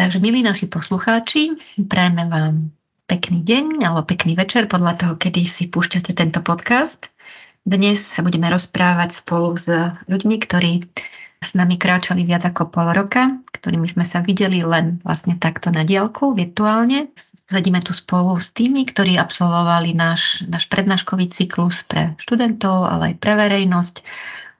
Takže, 0.00 0.16
milí 0.16 0.40
naši 0.40 0.64
poslucháči, 0.64 1.60
prajeme 1.84 2.24
vám 2.24 2.72
pekný 3.04 3.44
deň 3.44 3.84
alebo 3.84 4.08
pekný 4.08 4.32
večer 4.32 4.64
podľa 4.64 4.96
toho, 4.96 5.14
kedy 5.20 5.44
si 5.44 5.68
púšťate 5.68 6.16
tento 6.16 6.40
podcast. 6.40 7.12
Dnes 7.68 8.00
sa 8.00 8.24
budeme 8.24 8.48
rozprávať 8.48 9.20
spolu 9.20 9.60
s 9.60 9.68
ľuďmi, 10.08 10.36
ktorí 10.40 10.88
s 11.44 11.52
nami 11.52 11.76
kráčali 11.76 12.24
viac 12.24 12.48
ako 12.48 12.72
pol 12.72 12.96
roka, 12.96 13.28
ktorými 13.52 13.84
sme 13.84 14.08
sa 14.08 14.24
videli 14.24 14.64
len 14.64 15.04
vlastne 15.04 15.36
takto 15.36 15.68
na 15.68 15.84
diálku, 15.84 16.32
virtuálne. 16.32 17.12
Sedíme 17.52 17.84
tu 17.84 17.92
spolu 17.92 18.40
s 18.40 18.56
tými, 18.56 18.88
ktorí 18.88 19.20
absolvovali 19.20 19.92
náš, 19.92 20.48
náš 20.48 20.64
prednáškový 20.72 21.28
cyklus 21.28 21.84
pre 21.84 22.16
študentov, 22.16 22.88
ale 22.88 23.12
aj 23.12 23.14
pre 23.20 23.36
verejnosť 23.36 24.00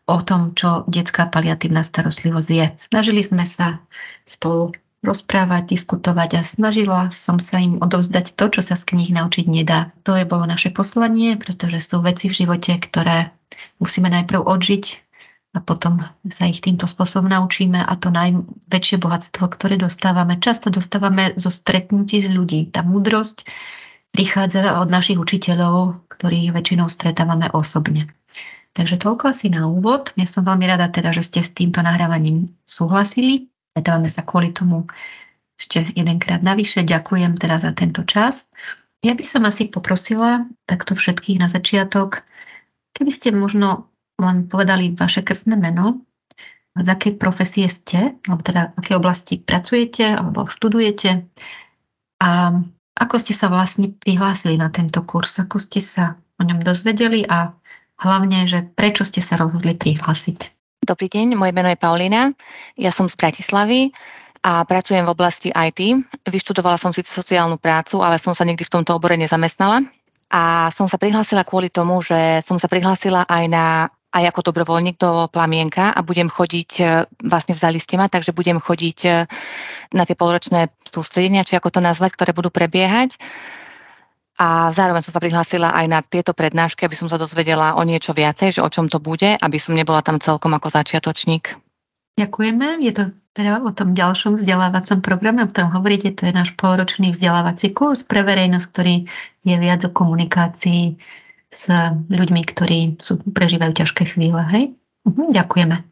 o 0.05 0.21
tom, 0.21 0.53
čo 0.53 0.85
detská 0.85 1.33
paliatívna 1.33 1.81
starostlivosť 1.81 2.49
je. 2.53 2.67
Snažili 2.77 3.25
sme 3.25 3.49
sa 3.49 3.81
spolu 4.29 4.77
rozprávať, 5.01 5.77
diskutovať 5.77 6.30
a 6.37 6.43
snažila 6.45 7.09
som 7.09 7.41
sa 7.41 7.56
im 7.56 7.80
odovzdať 7.80 8.37
to, 8.37 8.45
čo 8.52 8.61
sa 8.61 8.77
z 8.77 8.84
kníh 8.95 9.11
naučiť 9.16 9.48
nedá. 9.48 9.97
To 10.05 10.12
je 10.12 10.29
bolo 10.29 10.45
naše 10.45 10.69
poslanie, 10.69 11.41
pretože 11.41 11.80
sú 11.80 12.05
veci 12.05 12.29
v 12.29 12.37
živote, 12.37 12.77
ktoré 12.77 13.33
musíme 13.80 14.12
najprv 14.12 14.45
odžiť 14.45 14.84
a 15.51 15.59
potom 15.59 15.98
sa 16.30 16.47
ich 16.47 16.62
týmto 16.62 16.87
spôsobom 16.87 17.27
naučíme 17.27 17.83
a 17.83 17.92
to 17.98 18.15
najväčšie 18.15 19.02
bohatstvo, 19.02 19.51
ktoré 19.51 19.75
dostávame, 19.80 20.39
často 20.39 20.70
dostávame 20.70 21.34
zo 21.34 21.51
stretnutí 21.51 22.23
s 22.23 22.30
ľudí. 22.30 22.70
Tá 22.70 22.87
múdrosť 22.87 23.51
prichádza 24.14 24.78
od 24.78 24.89
našich 24.92 25.19
učiteľov, 25.19 26.06
ktorých 26.06 26.55
väčšinou 26.55 26.87
stretávame 26.87 27.51
osobne. 27.51 28.14
Takže 28.70 29.03
toľko 29.03 29.34
asi 29.34 29.51
na 29.51 29.67
úvod. 29.67 30.14
Ja 30.14 30.30
som 30.30 30.47
veľmi 30.47 30.62
rada 30.70 30.87
teda, 30.87 31.11
že 31.11 31.27
ste 31.27 31.42
s 31.42 31.51
týmto 31.51 31.83
nahrávaním 31.83 32.55
súhlasili. 32.62 33.50
Stretávame 33.73 34.10
sa 34.10 34.23
kvôli 34.27 34.51
tomu 34.51 34.91
ešte 35.60 35.92
jedenkrát 35.92 36.41
navyše. 36.41 36.83
Ďakujem 36.83 37.37
teda 37.37 37.56
za 37.61 37.70
tento 37.77 38.02
čas. 38.09 38.48
Ja 39.01 39.16
by 39.16 39.24
som 39.24 39.48
asi 39.48 39.69
poprosila 39.69 40.48
takto 40.69 40.97
všetkých 40.97 41.41
na 41.41 41.48
začiatok, 41.48 42.25
keby 42.92 43.12
ste 43.12 43.33
možno 43.33 43.89
len 44.20 44.48
povedali 44.48 44.92
vaše 44.92 45.25
krstné 45.25 45.56
meno, 45.56 46.05
z 46.77 46.86
akej 46.86 47.17
profesie 47.17 47.67
ste, 47.67 48.20
alebo 48.28 48.45
teda 48.45 48.77
v 48.77 48.77
akej 48.78 48.97
oblasti 48.97 49.34
pracujete 49.41 50.06
alebo 50.06 50.47
študujete 50.47 51.27
a 52.20 52.30
ako 53.00 53.17
ste 53.17 53.33
sa 53.33 53.48
vlastne 53.48 53.97
prihlásili 53.97 54.61
na 54.61 54.69
tento 54.69 55.00
kurz, 55.02 55.41
ako 55.41 55.56
ste 55.56 55.80
sa 55.80 56.20
o 56.36 56.45
ňom 56.45 56.61
dozvedeli 56.61 57.25
a 57.25 57.56
hlavne, 57.97 58.45
že 58.45 58.61
prečo 58.64 59.08
ste 59.08 59.25
sa 59.25 59.41
rozhodli 59.41 59.73
prihlásiť. 59.73 60.59
Dobrý 60.81 61.12
deň, 61.12 61.36
moje 61.36 61.53
meno 61.53 61.69
je 61.69 61.77
Paulina, 61.77 62.33
ja 62.73 62.89
som 62.89 63.05
z 63.05 63.12
Bratislavy 63.12 63.92
a 64.41 64.64
pracujem 64.64 65.05
v 65.05 65.12
oblasti 65.12 65.53
IT. 65.53 66.09
Vyštudovala 66.25 66.81
som 66.81 66.89
síce 66.89 67.12
sociálnu 67.12 67.61
prácu, 67.61 68.00
ale 68.00 68.17
som 68.17 68.33
sa 68.33 68.48
nikdy 68.48 68.64
v 68.64 68.73
tomto 68.81 68.97
obore 68.97 69.12
nezamestnala. 69.20 69.84
A 70.33 70.73
som 70.73 70.89
sa 70.89 70.97
prihlásila 70.97 71.45
kvôli 71.45 71.69
tomu, 71.69 72.01
že 72.01 72.41
som 72.41 72.56
sa 72.56 72.64
prihlásila 72.64 73.28
aj 73.28 73.45
na 73.53 73.64
aj 74.11 74.25
ako 74.33 74.51
dobrovoľník 74.51 74.97
do 74.98 75.31
plamienka 75.31 75.95
a 75.95 76.01
budem 76.03 76.27
chodiť, 76.27 76.70
e, 76.83 77.06
vlastne 77.31 77.55
vzali 77.55 77.78
ste 77.78 77.95
ma, 77.95 78.11
takže 78.11 78.34
budem 78.34 78.58
chodiť 78.58 78.98
e, 79.06 79.11
na 79.95 80.03
tie 80.03 80.19
polročné 80.19 80.67
sústredenia, 80.83 81.47
či 81.47 81.55
ako 81.55 81.70
to 81.70 81.78
nazvať, 81.78 82.19
ktoré 82.19 82.34
budú 82.34 82.51
prebiehať 82.51 83.23
a 84.41 84.72
zároveň 84.72 85.05
som 85.05 85.12
sa 85.12 85.20
prihlásila 85.20 85.69
aj 85.77 85.86
na 85.86 86.00
tieto 86.00 86.33
prednášky, 86.33 86.88
aby 86.88 86.96
som 86.96 87.12
sa 87.12 87.20
dozvedela 87.20 87.77
o 87.77 87.84
niečo 87.84 88.16
viacej, 88.16 88.56
že 88.56 88.64
o 88.64 88.72
čom 88.72 88.88
to 88.88 88.96
bude, 88.96 89.36
aby 89.36 89.58
som 89.60 89.77
nebola 89.77 90.00
tam 90.00 90.16
celkom 90.16 90.56
ako 90.56 90.72
začiatočník. 90.72 91.60
Ďakujeme. 92.16 92.80
Je 92.80 92.92
to 92.96 93.12
teda 93.36 93.61
o 93.61 93.70
tom 93.77 93.92
ďalšom 93.92 94.41
vzdelávacom 94.41 95.05
programe, 95.05 95.44
o 95.44 95.50
ktorom 95.52 95.77
hovoríte. 95.77 96.16
To 96.16 96.24
je 96.24 96.33
náš 96.33 96.56
polročný 96.56 97.12
vzdelávací 97.12 97.77
kurz 97.77 98.00
pre 98.00 98.24
verejnosť, 98.24 98.66
ktorý 98.72 99.05
je 99.44 99.56
viac 99.61 99.84
o 99.84 99.92
komunikácii 99.92 100.96
s 101.52 101.64
ľuďmi, 102.08 102.42
ktorí 102.48 102.96
sú, 102.96 103.20
prežívajú 103.20 103.77
ťažké 103.77 104.17
chvíle. 104.17 104.40
Hej? 104.50 104.73
Uh-huh, 105.05 105.29
ďakujeme. 105.29 105.84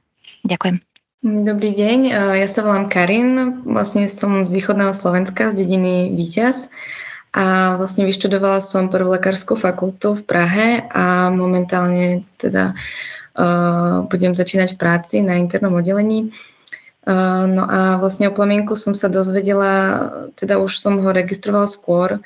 Ďakujem. 0.48 0.81
Dobrý 1.19 1.75
deň, 1.75 1.98
ja 2.14 2.47
sa 2.47 2.62
volám 2.62 2.87
Karin, 2.87 3.60
vlastne 3.66 4.06
som 4.06 4.47
z 4.47 4.54
východného 4.54 4.94
Slovenska, 4.94 5.50
z 5.50 5.66
dediny 5.66 6.14
Výťaz 6.14 6.70
a 7.38 7.78
vlastne 7.78 8.03
vyštudovala 8.03 8.59
som 8.59 8.91
prvú 8.91 9.15
lekárskú 9.15 9.54
fakultu 9.54 10.19
v 10.19 10.26
Prahe 10.26 10.69
a 10.91 11.31
momentálne 11.31 12.26
teda 12.34 12.75
uh, 12.75 14.03
budem 14.10 14.34
začínať 14.34 14.75
v 14.75 14.81
práci 14.82 15.22
na 15.22 15.38
internom 15.38 15.78
oddelení. 15.78 16.34
Uh, 17.06 17.47
no 17.47 17.62
a 17.62 18.03
vlastne 18.03 18.26
o 18.26 18.34
plamienku 18.34 18.75
som 18.75 18.91
sa 18.91 19.06
dozvedela, 19.06 19.71
teda 20.34 20.59
už 20.59 20.82
som 20.82 20.99
ho 20.99 21.15
registrovala 21.15 21.71
skôr, 21.71 22.19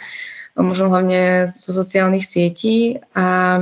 možno 0.57 0.89
hlavne 0.89 1.45
zo 1.45 1.77
sociálnych 1.77 2.25
sietí 2.25 2.97
a 3.13 3.61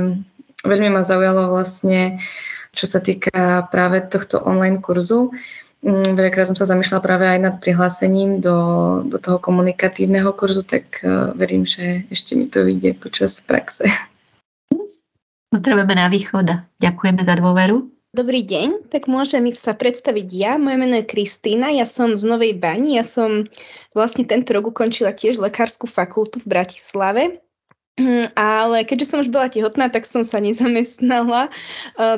veľmi 0.63 0.87
ma 0.87 1.03
zaujalo 1.03 1.51
vlastne, 1.51 2.23
čo 2.71 2.87
sa 2.87 3.03
týka 3.03 3.67
práve 3.67 4.07
tohto 4.07 4.39
online 4.39 4.79
kurzu. 4.79 5.35
Mm, 5.35 5.60
veľakrát 5.83 6.45
som 6.45 6.57
sa 6.57 6.69
zamýšľala 6.69 7.01
práve 7.01 7.25
aj 7.25 7.39
nad 7.41 7.55
prihlásením 7.57 8.37
do, 8.37 8.57
do 9.05 9.17
toho 9.17 9.41
komunikatívneho 9.41 10.29
kurzu, 10.37 10.61
tak 10.61 11.01
uh, 11.01 11.33
verím, 11.33 11.65
že 11.65 12.05
ešte 12.13 12.37
mi 12.37 12.45
to 12.45 12.61
vyjde 12.61 13.01
počas 13.01 13.41
praxe. 13.41 13.89
Pozdravujeme 15.51 15.95
na 15.97 16.07
východ 16.07 16.45
a 16.47 16.57
ďakujeme 16.79 17.27
za 17.27 17.35
dôveru. 17.35 17.91
Dobrý 18.11 18.43
deň, 18.43 18.91
tak 18.91 19.07
môžem 19.07 19.47
sa 19.55 19.71
predstaviť 19.71 20.27
ja. 20.35 20.51
Moje 20.59 20.75
meno 20.79 20.99
je 20.99 21.07
Kristýna, 21.07 21.71
ja 21.71 21.87
som 21.87 22.15
z 22.15 22.27
Novej 22.27 22.59
Bani, 22.59 22.99
ja 22.99 23.07
som 23.07 23.47
vlastne 23.95 24.27
tento 24.27 24.51
rok 24.51 24.71
ukončila 24.71 25.15
tiež 25.15 25.39
lekárskú 25.39 25.87
fakultu 25.87 26.43
v 26.43 26.59
Bratislave 26.59 27.39
ale 28.35 28.87
keďže 28.87 29.09
som 29.11 29.19
už 29.19 29.29
bola 29.29 29.51
tehotná, 29.51 29.91
tak 29.91 30.07
som 30.07 30.23
sa 30.23 30.39
nezamestnala 30.39 31.51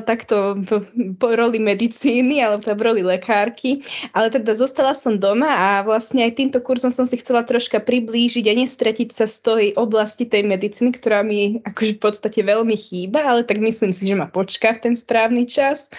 takto 0.05 0.57
v 0.93 1.21
roli 1.33 1.57
medicíny 1.57 2.39
alebo 2.45 2.73
v 2.73 2.83
roli 2.83 3.01
lekárky. 3.01 3.81
Ale 4.13 4.29
teda 4.29 4.53
zostala 4.53 4.93
som 4.93 5.17
doma 5.17 5.49
a 5.49 5.69
vlastne 5.81 6.23
aj 6.25 6.37
týmto 6.37 6.59
kurzom 6.61 6.93
som 6.93 7.05
si 7.09 7.19
chcela 7.19 7.41
troška 7.41 7.81
priblížiť 7.81 8.45
a 8.49 8.53
nestratiť 8.53 9.09
sa 9.11 9.25
z 9.25 9.37
tej 9.41 9.65
oblasti 9.75 10.29
tej 10.29 10.45
medicíny, 10.45 10.93
ktorá 10.93 11.25
mi 11.25 11.59
akože 11.65 11.97
v 11.97 12.01
podstate 12.01 12.39
veľmi 12.45 12.75
chýba, 12.77 13.25
ale 13.25 13.41
tak 13.41 13.59
myslím 13.59 13.91
si, 13.91 14.05
že 14.07 14.15
ma 14.15 14.29
počká 14.29 14.77
v 14.77 14.89
ten 14.89 14.93
správny 14.93 15.49
čas. 15.49 15.89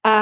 A 0.00 0.16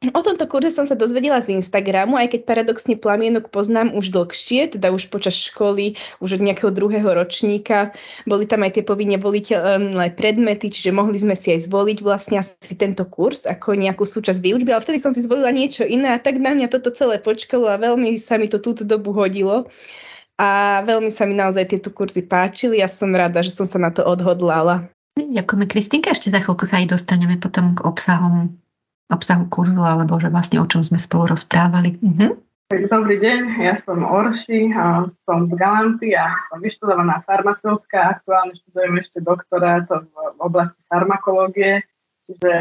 O 0.00 0.24
tomto 0.24 0.48
kurze 0.48 0.72
som 0.72 0.88
sa 0.88 0.96
dozvedela 0.96 1.44
z 1.44 1.60
Instagramu, 1.60 2.16
aj 2.16 2.32
keď 2.32 2.40
paradoxne 2.48 2.96
plamienok 2.96 3.52
poznám 3.52 3.92
už 3.92 4.08
dlhšie, 4.08 4.72
teda 4.72 4.96
už 4.96 5.12
počas 5.12 5.36
školy, 5.36 5.92
už 6.24 6.40
od 6.40 6.42
nejakého 6.48 6.72
druhého 6.72 7.04
ročníka. 7.04 7.92
Boli 8.24 8.48
tam 8.48 8.64
aj 8.64 8.80
tie 8.80 8.84
povinne 8.88 9.20
voliteľné 9.20 10.16
predmety, 10.16 10.72
čiže 10.72 10.96
mohli 10.96 11.20
sme 11.20 11.36
si 11.36 11.52
aj 11.52 11.68
zvoliť 11.68 12.00
vlastne 12.00 12.40
asi 12.40 12.72
tento 12.80 13.04
kurz 13.04 13.44
ako 13.44 13.76
nejakú 13.76 14.08
súčasť 14.08 14.40
výučby, 14.40 14.72
ale 14.72 14.80
vtedy 14.80 15.04
som 15.04 15.12
si 15.12 15.20
zvolila 15.20 15.52
niečo 15.52 15.84
iné 15.84 16.16
a 16.16 16.22
tak 16.22 16.40
na 16.40 16.56
mňa 16.56 16.72
toto 16.72 16.96
celé 16.96 17.20
počkalo 17.20 17.68
a 17.68 17.76
veľmi 17.76 18.16
sa 18.16 18.40
mi 18.40 18.48
to 18.48 18.56
túto 18.56 18.88
dobu 18.88 19.12
hodilo. 19.12 19.68
A 20.40 20.80
veľmi 20.80 21.12
sa 21.12 21.28
mi 21.28 21.36
naozaj 21.36 21.76
tieto 21.76 21.92
kurzy 21.92 22.24
páčili 22.24 22.80
a 22.80 22.88
som 22.88 23.12
rada, 23.12 23.44
že 23.44 23.52
som 23.52 23.68
sa 23.68 23.76
na 23.76 23.92
to 23.92 24.00
odhodlala. 24.00 24.88
Ďakujeme, 25.20 25.68
Kristinka. 25.68 26.16
Ešte 26.16 26.32
za 26.32 26.40
chvíľku 26.40 26.64
sa 26.64 26.80
aj 26.80 26.96
dostaneme 26.96 27.36
potom 27.36 27.76
k 27.76 27.84
obsahom 27.84 28.56
obsahu 29.10 29.50
kurzu, 29.50 29.82
alebo 29.82 30.16
že 30.22 30.30
vlastne 30.30 30.62
o 30.62 30.66
čom 30.66 30.86
sme 30.86 30.96
spolu 30.96 31.34
rozprávali. 31.34 31.98
Uh-huh. 32.00 32.38
Dobrý 32.70 33.18
deň, 33.18 33.58
ja 33.66 33.74
som 33.82 34.06
Orši, 34.06 34.70
som 35.26 35.42
z 35.42 35.52
Galanty 35.58 36.14
a 36.14 36.30
som 36.46 36.62
vyštudovaná 36.62 37.18
farmaceutka. 37.26 38.14
Aktuálne 38.14 38.54
študujem 38.62 38.94
ešte 39.02 39.18
doktorát 39.18 39.90
v 39.90 40.38
oblasti 40.38 40.78
farmakológie, 40.86 41.82
čiže 42.30 42.52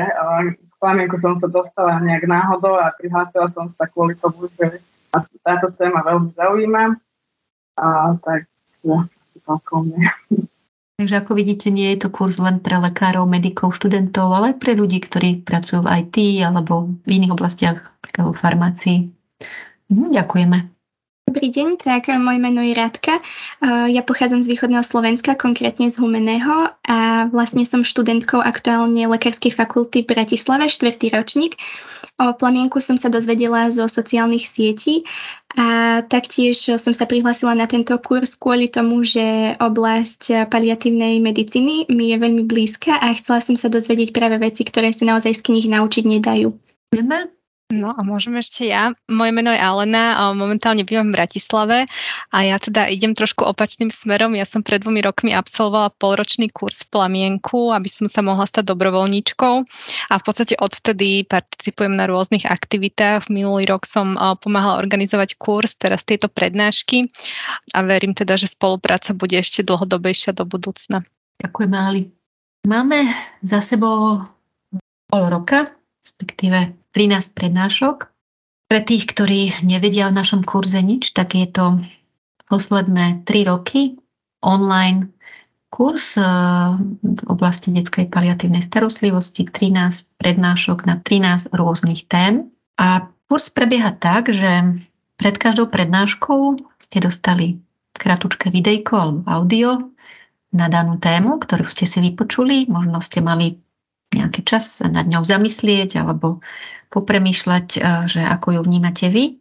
k 0.49 0.73
plamienku 0.81 1.21
som 1.21 1.37
sa 1.37 1.45
dostala 1.45 2.01
nejak 2.01 2.25
náhodou 2.25 2.81
a 2.81 2.89
prihlásila 2.97 3.53
som 3.53 3.69
sa 3.77 3.85
kvôli 3.85 4.17
tomu, 4.17 4.49
že 4.57 4.81
táto 5.45 5.69
téma 5.77 6.01
veľmi 6.01 6.33
zaujíma. 6.33 6.97
A 7.77 8.17
tak, 8.25 8.49
ja, 8.81 9.05
toľko 9.45 9.93
mne. 9.93 10.09
Takže 10.99 11.23
ako 11.23 11.31
vidíte, 11.31 11.71
nie 11.71 11.95
je 11.95 12.03
to 12.03 12.09
kurz 12.11 12.43
len 12.43 12.59
pre 12.59 12.75
lekárov, 12.75 13.23
medikov, 13.23 13.71
študentov, 13.71 14.35
ale 14.35 14.51
aj 14.51 14.59
pre 14.59 14.75
ľudí, 14.75 14.99
ktorí 14.99 15.47
pracujú 15.47 15.87
v 15.87 16.03
IT 16.03 16.43
alebo 16.43 16.91
v 17.07 17.07
iných 17.07 17.39
oblastiach, 17.39 17.79
napríklad 17.79 18.23
vo 18.27 18.35
farmácii. 18.35 19.07
Mhm, 19.87 20.11
ďakujeme. 20.11 20.57
Dobrý 21.29 21.53
deň, 21.53 21.77
tak 21.77 22.09
moje 22.17 22.41
meno 22.41 22.65
je 22.65 22.73
Radka. 22.73 23.21
Ja 23.61 24.01
pochádzam 24.01 24.41
z 24.41 24.49
východného 24.49 24.81
Slovenska, 24.81 25.37
konkrétne 25.37 25.85
z 25.85 26.01
Humeného 26.01 26.73
a 26.81 27.29
vlastne 27.29 27.69
som 27.69 27.85
študentkou 27.85 28.41
aktuálne 28.41 29.05
Lekárskej 29.05 29.53
fakulty 29.53 30.01
v 30.01 30.09
Bratislave, 30.09 30.73
štvrtý 30.73 31.13
ročník. 31.13 31.53
O 32.17 32.33
plamienku 32.33 32.81
som 32.81 32.97
sa 32.97 33.13
dozvedela 33.13 33.69
zo 33.69 33.85
sociálnych 33.85 34.49
sietí 34.49 35.05
a 35.53 36.01
taktiež 36.01 36.81
som 36.81 36.97
sa 36.97 37.05
prihlásila 37.05 37.53
na 37.53 37.69
tento 37.69 37.93
kurz 38.01 38.33
kvôli 38.33 38.65
tomu, 38.65 39.05
že 39.05 39.53
oblasť 39.61 40.49
paliatívnej 40.49 41.21
medicíny 41.21 41.93
mi 41.93 42.09
je 42.09 42.17
veľmi 42.17 42.41
blízka 42.49 42.97
a 42.97 43.13
chcela 43.13 43.37
som 43.37 43.53
sa 43.53 43.69
dozvedieť 43.69 44.17
práve 44.17 44.41
veci, 44.41 44.65
ktoré 44.65 44.89
sa 44.97 45.05
naozaj 45.05 45.37
z 45.37 45.45
knih 45.45 45.77
naučiť 45.77 46.09
nedajú. 46.09 46.57
Vieme, 46.89 47.29
No 47.69 47.93
a 47.93 48.01
môžem 48.01 48.33
ešte 48.41 48.65
ja. 48.65 48.97
Moje 49.05 49.29
meno 49.29 49.53
je 49.53 49.61
Alena 49.61 50.17
a 50.17 50.33
momentálne 50.33 50.81
bývam 50.81 51.13
v 51.13 51.21
Bratislave 51.21 51.85
a 52.33 52.37
ja 52.41 52.57
teda 52.57 52.89
idem 52.89 53.13
trošku 53.13 53.45
opačným 53.45 53.93
smerom. 53.93 54.33
Ja 54.33 54.49
som 54.49 54.65
pred 54.65 54.81
dvomi 54.81 55.05
rokmi 55.05 55.37
absolvovala 55.37 55.93
polročný 55.93 56.49
kurz 56.49 56.81
v 56.81 56.97
plamienku, 56.97 57.69
aby 57.69 57.85
som 57.85 58.09
sa 58.09 58.25
mohla 58.25 58.49
stať 58.49 58.73
dobrovoľníčkou 58.73 59.53
a 60.09 60.13
v 60.17 60.23
podstate 60.25 60.57
odvtedy 60.57 61.29
participujem 61.29 61.93
na 61.93 62.09
rôznych 62.09 62.49
aktivitách. 62.49 63.29
Minulý 63.29 63.69
rok 63.69 63.85
som 63.85 64.17
pomáhala 64.17 64.81
organizovať 64.81 65.37
kurz, 65.37 65.77
teraz 65.77 66.01
tieto 66.01 66.25
prednášky 66.25 67.05
a 67.77 67.85
verím 67.85 68.17
teda, 68.17 68.33
že 68.33 68.49
spolupráca 68.49 69.13
bude 69.13 69.37
ešte 69.37 69.61
dlhodobejšia 69.61 70.33
do 70.33 70.41
budúcna. 70.49 71.05
Ďakujem, 71.37 71.71
Ali. 71.77 72.09
Máme 72.65 73.13
za 73.45 73.61
sebou 73.61 74.25
pol 75.05 75.23
roka, 75.29 75.69
respektíve 76.03 76.73
13 76.95 77.37
prednášok. 77.37 77.97
Pre 78.69 78.79
tých, 78.85 79.09
ktorí 79.09 79.65
nevedia 79.65 80.07
o 80.07 80.13
našom 80.13 80.45
kurze 80.45 80.79
nič, 80.79 81.11
tak 81.17 81.33
je 81.33 81.49
to 81.49 81.81
posledné 82.49 83.25
3 83.25 83.49
roky 83.49 83.97
online 84.41 85.09
kurz 85.69 86.17
eh, 86.17 86.25
v 87.01 87.23
oblasti 87.29 87.69
detskej 87.71 88.09
paliatívnej 88.09 88.65
starostlivosti, 88.65 89.45
13 89.45 90.17
prednášok 90.17 90.89
na 90.89 90.97
13 90.99 91.53
rôznych 91.53 92.09
tém. 92.09 92.49
A 92.75 93.07
kurz 93.29 93.53
prebieha 93.53 93.93
tak, 93.93 94.33
že 94.33 94.75
pred 95.15 95.35
každou 95.37 95.69
prednáškou 95.69 96.57
ste 96.81 96.97
dostali 96.99 97.61
kratučké 97.93 98.49
videjko 98.49 98.93
alebo 98.95 99.21
audio 99.27 99.69
na 100.49 100.65
danú 100.71 100.97
tému, 100.97 101.37
ktorú 101.37 101.69
ste 101.69 101.85
si 101.85 102.01
vypočuli. 102.01 102.65
Možno 102.65 103.03
ste 103.03 103.21
mali 103.21 103.61
nejaký 104.13 104.41
čas 104.45 104.81
nad 104.81 105.05
ňou 105.05 105.21
zamyslieť 105.21 106.01
alebo 106.01 106.41
popremýšľať, 106.89 107.67
e, 107.77 107.79
že 108.09 108.21
ako 108.25 108.59
ju 108.59 108.61
vnímate 108.65 109.07
vy. 109.09 109.37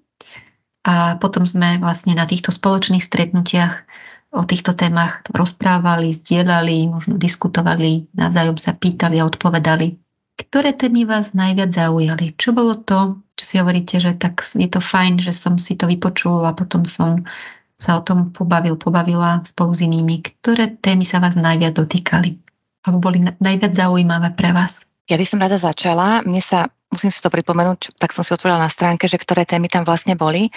A 0.88 1.20
potom 1.20 1.44
sme 1.44 1.80
vlastne 1.80 2.16
na 2.16 2.24
týchto 2.24 2.54
spoločných 2.54 3.04
stretnutiach 3.04 3.84
o 4.32 4.44
týchto 4.44 4.76
témach 4.76 5.24
rozprávali, 5.32 6.12
zdieľali, 6.12 6.88
možno 6.88 7.16
diskutovali, 7.16 8.12
navzájom 8.12 8.60
sa 8.60 8.76
pýtali 8.76 9.20
a 9.20 9.28
odpovedali. 9.28 9.96
Ktoré 10.38 10.70
témy 10.70 11.02
vás 11.02 11.34
najviac 11.34 11.74
zaujali? 11.74 12.36
Čo 12.38 12.54
bolo 12.54 12.78
to, 12.78 13.18
čo 13.34 13.44
si 13.44 13.54
hovoríte, 13.58 13.98
že 13.98 14.14
tak 14.14 14.44
je 14.54 14.68
to 14.70 14.78
fajn, 14.78 15.18
že 15.18 15.34
som 15.34 15.58
si 15.58 15.74
to 15.74 15.90
vypočul 15.90 16.46
a 16.46 16.54
potom 16.54 16.86
som 16.86 17.26
sa 17.74 17.98
o 17.98 18.02
tom 18.06 18.30
pobavil, 18.30 18.78
pobavila 18.78 19.42
spolu 19.42 19.74
s 19.74 19.82
inými. 19.82 20.22
Ktoré 20.22 20.78
témy 20.78 21.02
sa 21.02 21.18
vás 21.18 21.34
najviac 21.34 21.74
dotýkali? 21.74 22.47
Alebo 22.88 23.04
boli 23.04 23.20
najviac 23.20 23.76
zaujímavé 23.76 24.32
pre 24.32 24.56
vás? 24.56 24.88
Ja 25.08 25.16
by 25.16 25.24
som 25.24 25.40
rada 25.40 25.56
začala. 25.56 26.20
Mne 26.20 26.44
sa, 26.44 26.68
musím 26.92 27.08
si 27.08 27.24
to 27.24 27.32
pripomenúť, 27.32 27.96
tak 27.96 28.12
som 28.12 28.20
si 28.20 28.36
otvorila 28.36 28.60
na 28.60 28.68
stránke, 28.68 29.08
že 29.08 29.16
ktoré 29.16 29.48
témy 29.48 29.72
tam 29.72 29.84
vlastne 29.84 30.16
boli. 30.16 30.52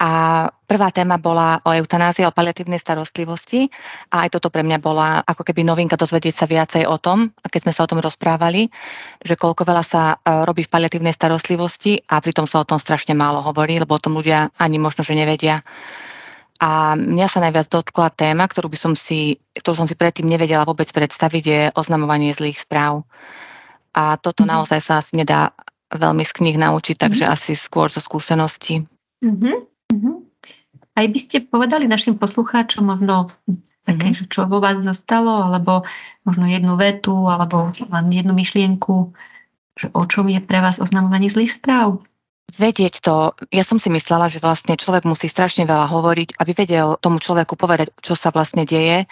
A 0.00 0.48
prvá 0.64 0.88
téma 0.88 1.20
bola 1.20 1.60
o 1.60 1.76
eutanázii, 1.76 2.24
o 2.24 2.32
paliatívnej 2.32 2.80
starostlivosti 2.80 3.68
a 4.08 4.24
aj 4.24 4.32
toto 4.32 4.48
pre 4.48 4.64
mňa 4.64 4.78
bola 4.80 5.20
ako 5.20 5.44
keby 5.44 5.60
novinka 5.60 6.00
dozvedieť 6.00 6.34
sa 6.34 6.46
viacej 6.48 6.88
o 6.88 6.96
tom, 6.96 7.36
keď 7.44 7.68
sme 7.68 7.72
sa 7.76 7.84
o 7.84 7.90
tom 7.92 8.00
rozprávali, 8.00 8.72
že 9.20 9.36
koľko 9.36 9.68
veľa 9.68 9.84
sa 9.84 10.16
e, 10.16 10.40
robí 10.48 10.64
v 10.64 10.72
paliatívnej 10.72 11.12
starostlivosti 11.12 12.00
a 12.08 12.18
pritom 12.24 12.48
sa 12.48 12.64
o 12.64 12.68
tom 12.68 12.80
strašne 12.80 13.12
málo 13.12 13.44
hovorí, 13.44 13.76
lebo 13.76 13.92
o 13.92 14.00
tom 14.00 14.16
ľudia 14.16 14.48
ani 14.56 14.80
možno, 14.80 15.04
že 15.04 15.12
nevedia. 15.12 15.60
A 16.62 16.94
mňa 16.94 17.26
sa 17.26 17.42
najviac 17.42 17.66
dotkla 17.66 18.14
téma, 18.14 18.46
ktorú, 18.46 18.70
by 18.70 18.78
som 18.78 18.94
si, 18.94 19.42
ktorú 19.58 19.82
som 19.82 19.88
si 19.90 19.98
predtým 19.98 20.30
nevedela 20.30 20.62
vôbec 20.62 20.86
predstaviť, 20.94 21.42
je 21.42 21.60
oznamovanie 21.74 22.30
zlých 22.30 22.62
správ. 22.62 23.02
A 23.90 24.14
toto 24.14 24.46
mm-hmm. 24.46 24.54
naozaj 24.54 24.78
sa 24.78 25.02
asi 25.02 25.18
nedá 25.18 25.50
veľmi 25.90 26.22
z 26.22 26.32
knih 26.38 26.56
naučiť, 26.62 26.96
takže 27.02 27.26
mm-hmm. 27.26 27.34
asi 27.34 27.58
skôr 27.58 27.90
zo 27.90 27.98
skúsenosti. 27.98 28.86
Mm-hmm. 29.26 30.22
Aj 30.92 31.06
by 31.10 31.18
ste 31.18 31.42
povedali 31.42 31.90
našim 31.90 32.14
poslucháčom 32.14 32.86
možno 32.86 33.34
také, 33.82 34.14
mm-hmm. 34.14 34.30
čo 34.30 34.46
vo 34.46 34.62
vás 34.62 34.78
zostalo, 34.86 35.50
alebo 35.50 35.82
možno 36.22 36.46
jednu 36.46 36.78
vetu, 36.78 37.26
alebo 37.26 37.74
len 37.74 38.06
jednu 38.14 38.38
myšlienku, 38.38 39.10
že 39.74 39.90
o 39.90 40.06
čom 40.06 40.30
je 40.30 40.38
pre 40.38 40.62
vás 40.62 40.78
oznamovanie 40.78 41.26
zlých 41.26 41.58
správ? 41.58 42.06
Vedieť 42.50 43.00
to, 43.00 43.32
ja 43.48 43.64
som 43.64 43.80
si 43.80 43.88
myslela, 43.88 44.28
že 44.28 44.42
vlastne 44.42 44.76
človek 44.76 45.08
musí 45.08 45.26
strašne 45.30 45.64
veľa 45.64 45.88
hovoriť, 45.88 46.36
aby 46.36 46.52
vedel 46.52 47.00
tomu 47.00 47.22
človeku 47.22 47.56
povedať, 47.56 47.94
čo 48.04 48.12
sa 48.12 48.28
vlastne 48.28 48.68
deje, 48.68 49.08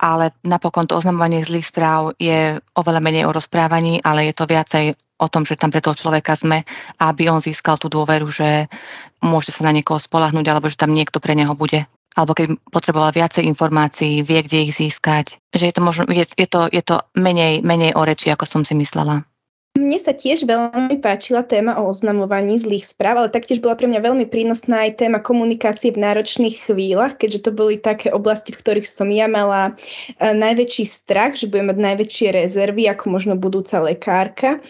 ale 0.00 0.34
napokon 0.42 0.90
to 0.90 0.98
oznamovanie 0.98 1.46
zlých 1.46 1.70
správ 1.70 2.18
je 2.18 2.58
oveľa 2.74 3.00
menej 3.00 3.24
o 3.30 3.34
rozprávaní, 3.34 4.02
ale 4.02 4.26
je 4.30 4.34
to 4.34 4.44
viacej 4.50 4.84
o 5.22 5.26
tom, 5.30 5.46
že 5.46 5.54
tam 5.54 5.70
pre 5.70 5.78
toho 5.78 5.94
človeka 5.94 6.34
sme, 6.34 6.66
aby 6.98 7.30
on 7.30 7.38
získal 7.38 7.78
tú 7.78 7.86
dôveru, 7.86 8.26
že 8.26 8.66
môže 9.22 9.54
sa 9.54 9.62
na 9.62 9.72
niekoho 9.72 10.02
spolahnúť, 10.02 10.46
alebo 10.50 10.66
že 10.66 10.76
tam 10.76 10.90
niekto 10.90 11.22
pre 11.22 11.38
neho 11.38 11.54
bude 11.54 11.86
alebo 12.14 12.30
keď 12.30 12.62
potreboval 12.70 13.10
viacej 13.10 13.42
informácií, 13.42 14.22
vie, 14.22 14.40
kde 14.46 14.70
ich 14.70 14.78
získať. 14.78 15.42
Že 15.50 15.64
je 15.66 15.74
to, 15.74 15.82
možno, 15.82 16.02
je, 16.06 16.22
je 16.22 16.46
to, 16.46 16.70
je 16.70 16.82
to 16.82 17.02
menej, 17.18 17.60
menej 17.66 17.98
o 17.98 18.06
reči, 18.06 18.30
ako 18.30 18.46
som 18.46 18.62
si 18.62 18.78
myslela. 18.78 19.26
Mne 19.74 19.98
sa 19.98 20.14
tiež 20.14 20.46
veľmi 20.46 21.02
páčila 21.02 21.42
téma 21.42 21.74
o 21.82 21.90
oznamovaní 21.90 22.62
zlých 22.62 22.94
správ, 22.94 23.20
ale 23.20 23.34
taktiež 23.34 23.58
bola 23.58 23.74
pre 23.74 23.90
mňa 23.90 24.06
veľmi 24.06 24.26
prínosná 24.30 24.86
aj 24.86 25.02
téma 25.02 25.18
komunikácie 25.18 25.90
v 25.90 25.98
náročných 25.98 26.70
chvíľach, 26.70 27.18
keďže 27.18 27.44
to 27.44 27.50
boli 27.50 27.76
také 27.76 28.14
oblasti, 28.14 28.54
v 28.54 28.62
ktorých 28.62 28.86
som 28.86 29.10
ja 29.10 29.26
mala 29.26 29.74
e, 30.16 30.30
najväčší 30.30 30.86
strach, 30.86 31.34
že 31.34 31.50
budem 31.50 31.74
mať 31.74 31.78
najväčšie 31.90 32.28
rezervy 32.32 32.86
ako 32.86 33.04
možno 33.18 33.34
budúca 33.34 33.82
lekárka. 33.82 34.62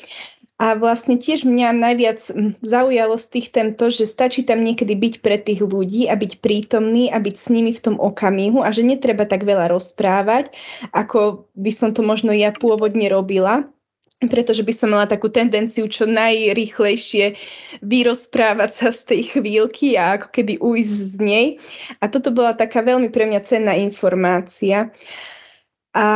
A 0.57 0.73
vlastne 0.73 1.21
tiež 1.21 1.45
mňa 1.45 1.77
najviac 1.77 2.19
zaujalo 2.65 3.21
z 3.21 3.27
tých 3.29 3.53
tém 3.53 3.77
to, 3.77 3.93
že 3.93 4.09
stačí 4.09 4.41
tam 4.41 4.65
niekedy 4.65 4.97
byť 4.97 5.15
pre 5.21 5.37
tých 5.37 5.61
ľudí 5.61 6.09
a 6.09 6.17
byť 6.17 6.41
prítomný 6.41 7.13
a 7.13 7.21
byť 7.21 7.37
s 7.37 7.47
nimi 7.53 7.77
v 7.77 7.93
tom 7.93 7.97
okamihu 8.01 8.65
a 8.65 8.73
že 8.73 8.81
netreba 8.81 9.29
tak 9.29 9.45
veľa 9.45 9.69
rozprávať, 9.69 10.49
ako 10.97 11.45
by 11.55 11.73
som 11.77 11.93
to 11.93 12.01
možno 12.01 12.33
ja 12.33 12.57
pôvodne 12.57 13.13
robila 13.13 13.69
pretože 14.23 14.63
by 14.65 14.73
som 14.73 14.95
mala 14.95 15.05
takú 15.11 15.29
tendenciu 15.29 15.91
čo 15.91 16.09
najrýchlejšie 16.09 17.37
vyrozprávať 17.83 18.71
sa 18.71 18.89
z 18.95 19.01
tej 19.05 19.23
chvíľky 19.37 19.99
a 19.99 20.17
ako 20.21 20.29
keby 20.33 20.55
ujsť 20.61 20.95
z 20.95 21.15
nej. 21.21 21.47
A 22.01 22.09
toto 22.09 22.31
bola 22.31 22.57
taká 22.57 22.81
veľmi 22.81 23.11
pre 23.11 23.29
mňa 23.29 23.41
cenná 23.45 23.75
informácia. 23.77 24.95
A 25.95 26.07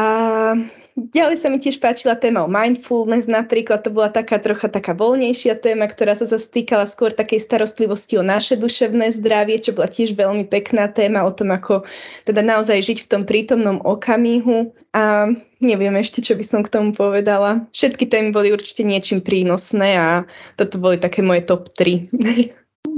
Ďalej 0.98 1.36
sa 1.38 1.46
mi 1.46 1.62
tiež 1.62 1.78
páčila 1.78 2.18
téma 2.18 2.42
o 2.42 2.50
mindfulness 2.50 3.30
napríklad, 3.30 3.86
to 3.86 3.94
bola 3.94 4.10
taká 4.10 4.42
trocha 4.42 4.66
taká 4.66 4.98
voľnejšia 4.98 5.54
téma, 5.54 5.86
ktorá 5.86 6.18
sa 6.18 6.26
zastýkala 6.26 6.90
skôr 6.90 7.14
takej 7.14 7.38
starostlivosti 7.38 8.18
o 8.18 8.26
naše 8.26 8.58
duševné 8.58 9.14
zdravie, 9.14 9.62
čo 9.62 9.78
bola 9.78 9.86
tiež 9.86 10.18
veľmi 10.18 10.50
pekná 10.50 10.90
téma 10.90 11.22
o 11.22 11.30
tom, 11.30 11.54
ako 11.54 11.87
teda 12.26 12.42
naozaj 12.42 12.82
žiť 12.82 12.99
v 13.06 13.11
tom 13.14 13.23
prítomnom 13.23 13.78
okamihu 13.78 14.75
a 14.90 15.30
neviem 15.62 15.94
ešte, 16.02 16.18
čo 16.18 16.34
by 16.34 16.42
som 16.42 16.66
k 16.66 16.73
tomu 16.75 16.90
povedala. 16.90 17.70
Všetky 17.70 18.11
témy 18.11 18.34
boli 18.34 18.50
určite 18.50 18.82
niečím 18.82 19.23
prínosné 19.23 19.94
a 19.94 20.08
toto 20.58 20.82
boli 20.82 20.99
také 20.99 21.23
moje 21.23 21.46
top 21.46 21.70
3. 21.78 22.11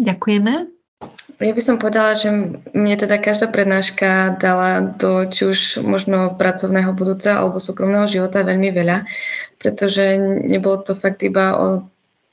Ďakujeme. 0.09 0.80
Ja 1.41 1.57
by 1.57 1.63
som 1.65 1.81
povedala, 1.81 2.13
že 2.21 2.29
mne 2.77 2.97
teda 3.01 3.17
každá 3.17 3.49
prednáška 3.49 4.37
dala 4.37 4.93
do 5.01 5.25
či 5.25 5.49
už 5.49 5.59
možno 5.81 6.37
pracovného 6.37 6.93
budúceho 6.93 7.41
alebo 7.41 7.57
súkromného 7.57 8.05
života 8.13 8.45
veľmi 8.45 8.69
veľa, 8.69 9.09
pretože 9.57 10.21
nebolo 10.21 10.85
to 10.85 10.93
fakt 10.93 11.25
iba 11.25 11.57
o 11.57 11.67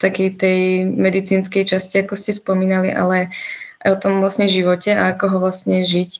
takej 0.03 0.29
tej 0.35 0.59
medicínskej 0.91 1.63
časti, 1.63 2.03
ako 2.03 2.19
ste 2.19 2.35
spomínali, 2.35 2.91
ale 2.91 3.31
aj 3.87 3.89
o 3.95 4.01
tom 4.03 4.19
vlastne 4.19 4.51
živote 4.51 4.91
a 4.91 5.15
ako 5.15 5.25
ho 5.31 5.37
vlastne 5.39 5.87
žiť 5.87 6.11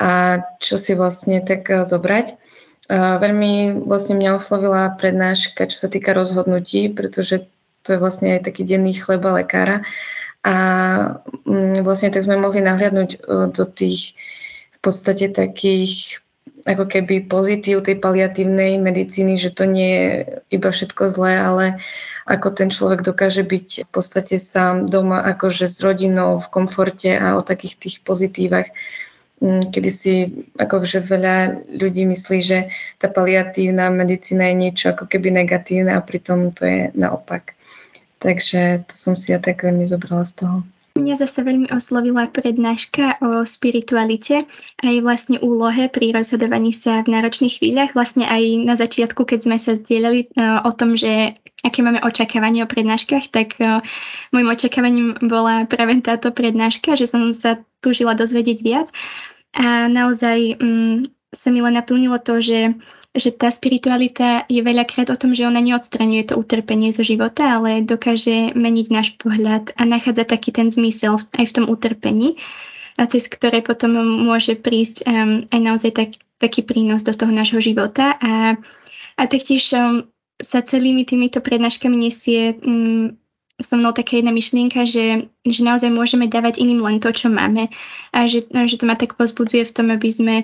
a 0.00 0.40
čo 0.64 0.80
si 0.80 0.96
vlastne 0.96 1.44
tak 1.44 1.68
zobrať. 1.68 2.40
A 2.88 3.20
veľmi 3.20 3.84
vlastne 3.84 4.16
mňa 4.16 4.40
oslovila 4.40 4.96
prednáška, 4.96 5.68
čo 5.68 5.76
sa 5.76 5.92
týka 5.92 6.16
rozhodnutí, 6.16 6.88
pretože 6.88 7.44
to 7.84 7.96
je 7.96 8.00
vlastne 8.00 8.40
aj 8.40 8.48
taký 8.48 8.64
denný 8.64 8.96
chleba 8.96 9.44
lekára 9.44 9.84
a 10.44 10.54
mm, 11.48 11.80
vlastne 11.80 12.12
tak 12.12 12.28
sme 12.28 12.36
mohli 12.36 12.60
nahliadnúť 12.60 13.10
e, 13.16 13.18
do 13.48 13.64
tých 13.64 14.12
v 14.76 14.78
podstate 14.84 15.32
takých 15.32 16.20
ako 16.64 16.84
keby 16.88 17.28
pozitív 17.28 17.84
tej 17.84 18.00
paliatívnej 18.00 18.80
medicíny, 18.80 19.36
že 19.36 19.52
to 19.52 19.68
nie 19.68 19.88
je 19.88 20.08
iba 20.52 20.68
všetko 20.72 21.12
zlé, 21.12 21.40
ale 21.40 21.64
ako 22.24 22.56
ten 22.56 22.68
človek 22.72 23.04
dokáže 23.04 23.44
byť 23.44 23.88
v 23.88 23.90
podstate 23.92 24.40
sám 24.40 24.88
doma, 24.88 25.20
akože 25.36 25.68
s 25.68 25.80
rodinou, 25.84 26.40
v 26.40 26.48
komforte 26.48 27.12
a 27.12 27.36
o 27.36 27.44
takých 27.44 27.80
tých 27.80 27.96
pozitívach, 28.00 28.68
mm, 29.40 29.72
kedy 29.72 29.90
si 29.92 30.14
akože 30.56 31.04
veľa 31.04 31.36
ľudí 31.80 32.08
myslí, 32.08 32.38
že 32.40 32.58
tá 32.96 33.12
paliatívna 33.12 33.92
medicína 33.92 34.52
je 34.52 34.56
niečo 34.56 34.86
ako 34.92 35.08
keby 35.08 35.44
negatívne 35.44 35.92
a 35.96 36.04
pritom 36.04 36.52
to 36.52 36.64
je 36.64 36.80
naopak. 36.96 37.53
Takže 38.24 38.88
to 38.88 38.94
som 38.96 39.12
si 39.12 39.36
ja 39.36 39.38
tak 39.38 39.60
veľmi 39.60 39.84
zobrala 39.84 40.24
z 40.24 40.32
toho. 40.40 40.56
Mňa 40.94 41.18
zase 41.18 41.42
veľmi 41.42 41.68
oslovila 41.74 42.30
prednáška 42.30 43.18
o 43.18 43.42
spiritualite 43.42 44.46
aj 44.78 44.96
vlastne 45.02 45.42
úlohe 45.42 45.90
pri 45.90 46.14
rozhodovaní 46.14 46.70
sa 46.70 47.02
v 47.02 47.18
náročných 47.18 47.58
chvíľach. 47.58 47.98
Vlastne 47.98 48.24
aj 48.30 48.42
na 48.62 48.78
začiatku, 48.78 49.26
keď 49.26 49.38
sme 49.42 49.56
sa 49.58 49.74
zdieľali 49.74 50.30
uh, 50.38 50.62
o 50.62 50.70
tom, 50.70 50.94
že 50.94 51.34
aké 51.66 51.82
máme 51.82 51.98
očakávanie 51.98 52.62
o 52.62 52.70
prednáškach, 52.70 53.26
tak 53.34 53.58
uh, 53.58 53.82
môjim 54.30 54.54
očakávaním 54.54 55.18
bola 55.26 55.66
práve 55.66 55.98
táto 55.98 56.30
prednáška, 56.30 56.94
že 56.94 57.10
som 57.10 57.34
sa 57.34 57.58
túžila 57.82 58.14
dozvedieť 58.14 58.58
viac. 58.62 58.88
A 59.50 59.90
naozaj 59.90 60.62
um, 60.62 61.02
sa 61.34 61.50
mi 61.50 61.58
len 61.58 61.74
naplnilo 61.74 62.22
to, 62.22 62.38
že 62.38 62.70
že 63.14 63.30
tá 63.30 63.46
spiritualita 63.46 64.42
je 64.50 64.58
veľakrát 64.58 65.06
o 65.14 65.16
tom, 65.16 65.38
že 65.38 65.46
ona 65.46 65.62
neodstraňuje 65.62 66.34
to 66.34 66.34
utrpenie 66.34 66.90
zo 66.90 67.06
života, 67.06 67.58
ale 67.58 67.86
dokáže 67.86 68.58
meniť 68.58 68.86
náš 68.90 69.14
pohľad 69.16 69.70
a 69.78 69.82
nachádza 69.86 70.26
taký 70.26 70.50
ten 70.50 70.74
zmysel 70.74 71.22
aj 71.38 71.46
v 71.46 71.54
tom 71.54 71.66
utrpení, 71.70 72.42
a 72.94 73.10
cez 73.10 73.26
ktoré 73.26 73.58
potom 73.58 73.98
môže 73.98 74.54
prísť 74.54 75.02
um, 75.06 75.42
aj 75.50 75.60
naozaj 75.60 75.90
tak, 75.94 76.10
taký 76.38 76.62
prínos 76.62 77.02
do 77.02 77.10
toho 77.10 77.30
nášho 77.34 77.58
života. 77.58 78.14
A, 78.22 78.54
a 79.18 79.22
taktiež 79.26 79.66
um, 79.74 80.06
sa 80.38 80.62
celými 80.62 81.02
týmito 81.02 81.42
prednáškami 81.42 81.96
nesie 81.98 82.54
um, 82.62 83.18
so 83.58 83.78
mnou 83.78 83.94
taká 83.94 84.18
jedna 84.18 84.34
myšlienka, 84.34 84.86
že, 84.86 85.30
že 85.46 85.60
naozaj 85.62 85.90
môžeme 85.90 86.26
dávať 86.26 86.58
iným 86.58 86.82
len 86.82 86.98
to, 86.98 87.14
čo 87.14 87.30
máme 87.30 87.70
a 88.10 88.18
že, 88.26 88.46
že 88.50 88.76
to 88.78 88.86
ma 88.86 88.98
tak 88.98 89.14
pozbudzuje 89.14 89.62
v 89.62 89.74
tom, 89.74 89.94
aby 89.94 90.10
sme 90.10 90.34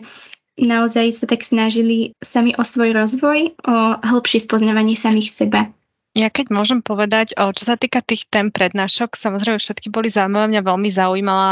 naozaj 0.67 1.17
sa 1.17 1.25
tak 1.25 1.45
snažili 1.47 2.13
sami 2.21 2.53
o 2.57 2.63
svoj 2.65 2.93
rozvoj, 2.93 3.57
o 3.65 3.77
hĺbšie 4.01 4.45
spoznávanie 4.45 4.97
samých 4.99 5.33
seba. 5.33 5.73
Ja 6.11 6.27
keď 6.27 6.51
môžem 6.51 6.83
povedať, 6.83 7.39
čo 7.39 7.63
sa 7.63 7.79
týka 7.79 8.03
tých 8.03 8.27
tém 8.27 8.51
prednášok, 8.51 9.15
samozrejme 9.15 9.63
všetky 9.63 9.95
boli 9.95 10.11
zaujímavé, 10.11 10.51
mňa 10.51 10.63
veľmi 10.67 10.91
zaujímala 10.91 11.49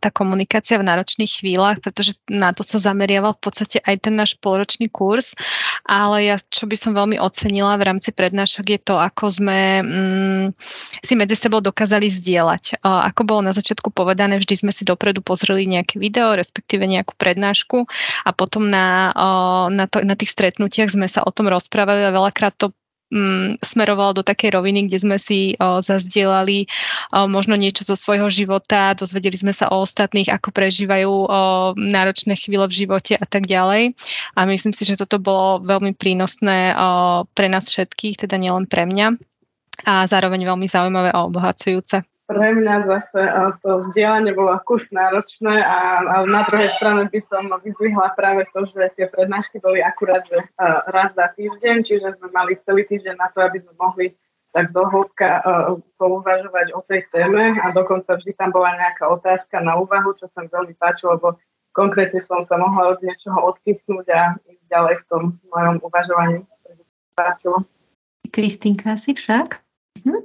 tá 0.00 0.08
komunikácia 0.08 0.80
v 0.80 0.88
náročných 0.88 1.28
chvíľach, 1.28 1.84
pretože 1.84 2.16
na 2.24 2.56
to 2.56 2.64
sa 2.64 2.80
zameriaval 2.80 3.36
v 3.36 3.42
podstate 3.44 3.84
aj 3.84 4.08
ten 4.08 4.16
náš 4.16 4.40
polročný 4.40 4.88
kurz, 4.88 5.36
ale 5.84 6.24
ja, 6.24 6.40
čo 6.40 6.64
by 6.64 6.76
som 6.80 6.96
veľmi 6.96 7.20
ocenila 7.20 7.76
v 7.76 7.84
rámci 7.84 8.16
prednášok 8.16 8.66
je 8.72 8.80
to, 8.80 8.96
ako 8.96 9.28
sme 9.28 9.84
mm, 9.84 10.46
si 11.04 11.12
medzi 11.12 11.36
sebou 11.36 11.60
dokázali 11.60 12.08
zdieľať. 12.08 12.80
Ako 12.80 13.28
bolo 13.28 13.44
na 13.44 13.52
začiatku 13.52 13.92
povedané, 13.92 14.40
vždy 14.40 14.64
sme 14.64 14.72
si 14.72 14.88
dopredu 14.88 15.20
pozreli 15.20 15.68
nejaké 15.68 16.00
video, 16.00 16.32
respektíve 16.32 16.88
nejakú 16.88 17.12
prednášku. 17.12 17.84
A 18.24 18.32
potom 18.32 18.72
na, 18.72 19.12
na, 19.68 19.84
to, 19.84 20.00
na 20.00 20.16
tých 20.16 20.32
stretnutiach 20.32 20.96
sme 20.96 21.12
sa 21.12 21.20
o 21.20 21.28
tom 21.28 21.52
rozprávali 21.52 22.08
a 22.08 22.16
veľakrát 22.16 22.56
to 22.56 22.72
mm, 23.12 23.60
smerovalo 23.60 24.20
do 24.20 24.22
takej 24.24 24.54
roviny, 24.54 24.88
kde 24.88 24.98
sme 25.00 25.16
si 25.20 25.54
o, 25.58 25.80
zazdielali 25.80 26.68
o, 27.12 27.28
možno 27.28 27.56
niečo 27.56 27.84
zo 27.84 27.96
svojho 27.96 28.28
života, 28.28 28.96
dozvedeli 28.96 29.36
sme 29.36 29.52
sa 29.52 29.68
o 29.72 29.84
ostatných, 29.84 30.32
ako 30.32 30.52
prežívajú 30.52 31.10
o, 31.10 31.26
náročné 31.76 32.36
chvíle 32.36 32.64
v 32.68 32.86
živote 32.86 33.16
a 33.16 33.26
tak 33.26 33.48
ďalej. 33.48 33.96
A 34.36 34.40
myslím 34.48 34.72
si, 34.72 34.84
že 34.84 35.00
toto 35.00 35.20
bolo 35.20 35.60
veľmi 35.64 35.96
prínosné 35.96 36.72
o, 36.72 36.78
pre 37.32 37.48
nás 37.48 37.68
všetkých, 37.68 38.28
teda 38.28 38.36
nielen 38.36 38.68
pre 38.68 38.84
mňa 38.88 39.18
a 39.86 40.10
zároveň 40.10 40.42
veľmi 40.42 40.66
zaujímavé 40.66 41.14
a 41.14 41.22
obohacujúce 41.22 42.02
pre 42.28 42.52
mňa 42.52 42.84
zase 42.84 43.20
to 43.64 43.88
vzdielanie 43.88 44.36
bolo 44.36 44.52
kus 44.68 44.84
náročné 44.92 45.64
a, 45.64 46.04
a 46.04 46.16
na 46.28 46.44
druhej 46.44 46.68
strane 46.76 47.08
by 47.08 47.20
som 47.24 47.48
vyzvihla 47.48 48.12
práve 48.12 48.44
to, 48.52 48.68
že 48.68 48.92
tie 49.00 49.08
prednášky 49.08 49.56
boli 49.64 49.80
akurát 49.80 50.28
že 50.28 50.44
raz 50.92 51.16
za 51.16 51.32
týždeň, 51.32 51.76
čiže 51.88 52.20
sme 52.20 52.28
mali 52.36 52.60
celý 52.68 52.84
týždeň 52.84 53.16
na 53.16 53.32
to, 53.32 53.40
aby 53.40 53.64
sme 53.64 53.72
mohli 53.80 54.06
tak 54.52 54.76
do 54.76 54.84
hĺbka 54.84 55.40
pouvažovať 55.96 56.76
o 56.76 56.84
tej 56.84 57.08
téme 57.08 57.56
a 57.64 57.72
dokonca 57.72 58.16
vždy 58.20 58.36
tam 58.36 58.52
bola 58.52 58.76
nejaká 58.76 59.08
otázka 59.08 59.64
na 59.64 59.80
úvahu, 59.80 60.12
čo 60.20 60.28
sa 60.28 60.44
mi 60.44 60.52
veľmi 60.52 60.76
páčilo, 60.76 61.16
lebo 61.16 61.40
konkrétne 61.72 62.20
som 62.20 62.44
sa 62.44 62.60
mohla 62.60 62.92
od 62.92 63.00
niečoho 63.00 63.40
odkychnúť 63.56 64.06
a 64.12 64.36
ísť 64.44 64.64
ďalej 64.68 64.94
v 65.00 65.04
tom 65.08 65.22
mojom 65.48 65.76
uvažovaní. 65.80 66.44
Páčilo. 67.16 67.64
Kristýnka 68.28 68.94
si 69.00 69.16
však? 69.16 69.64
Hm? 70.04 70.22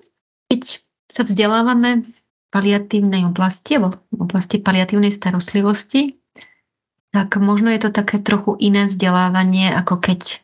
Keď 0.51 0.63
sa 1.09 1.23
vzdelávame 1.23 2.03
v 2.03 2.13
paliatívnej 2.53 3.25
oblasti, 3.25 3.81
alebo 3.81 3.97
v 4.13 4.19
oblasti 4.29 4.61
paliatívnej 4.61 5.09
starostlivosti, 5.09 6.21
tak 7.13 7.37
možno 7.37 7.69
je 7.69 7.81
to 7.81 7.89
také 7.93 8.21
trochu 8.21 8.57
iné 8.57 8.89
vzdelávanie, 8.89 9.69
ako 9.73 10.01
keď 10.01 10.41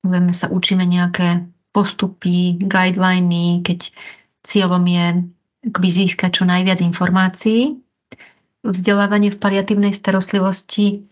povieme, 0.00 0.32
sa 0.32 0.48
učíme 0.48 0.84
nejaké 0.84 1.48
postupy, 1.72 2.60
guideliny, 2.60 3.64
keď 3.64 3.92
cieľom 4.44 4.84
je 4.84 5.06
akby 5.62 5.88
získať 5.88 6.42
čo 6.42 6.44
najviac 6.44 6.82
informácií. 6.82 7.78
Vzdelávanie 8.62 9.30
v 9.30 9.40
paliatívnej 9.40 9.94
starostlivosti 9.94 11.06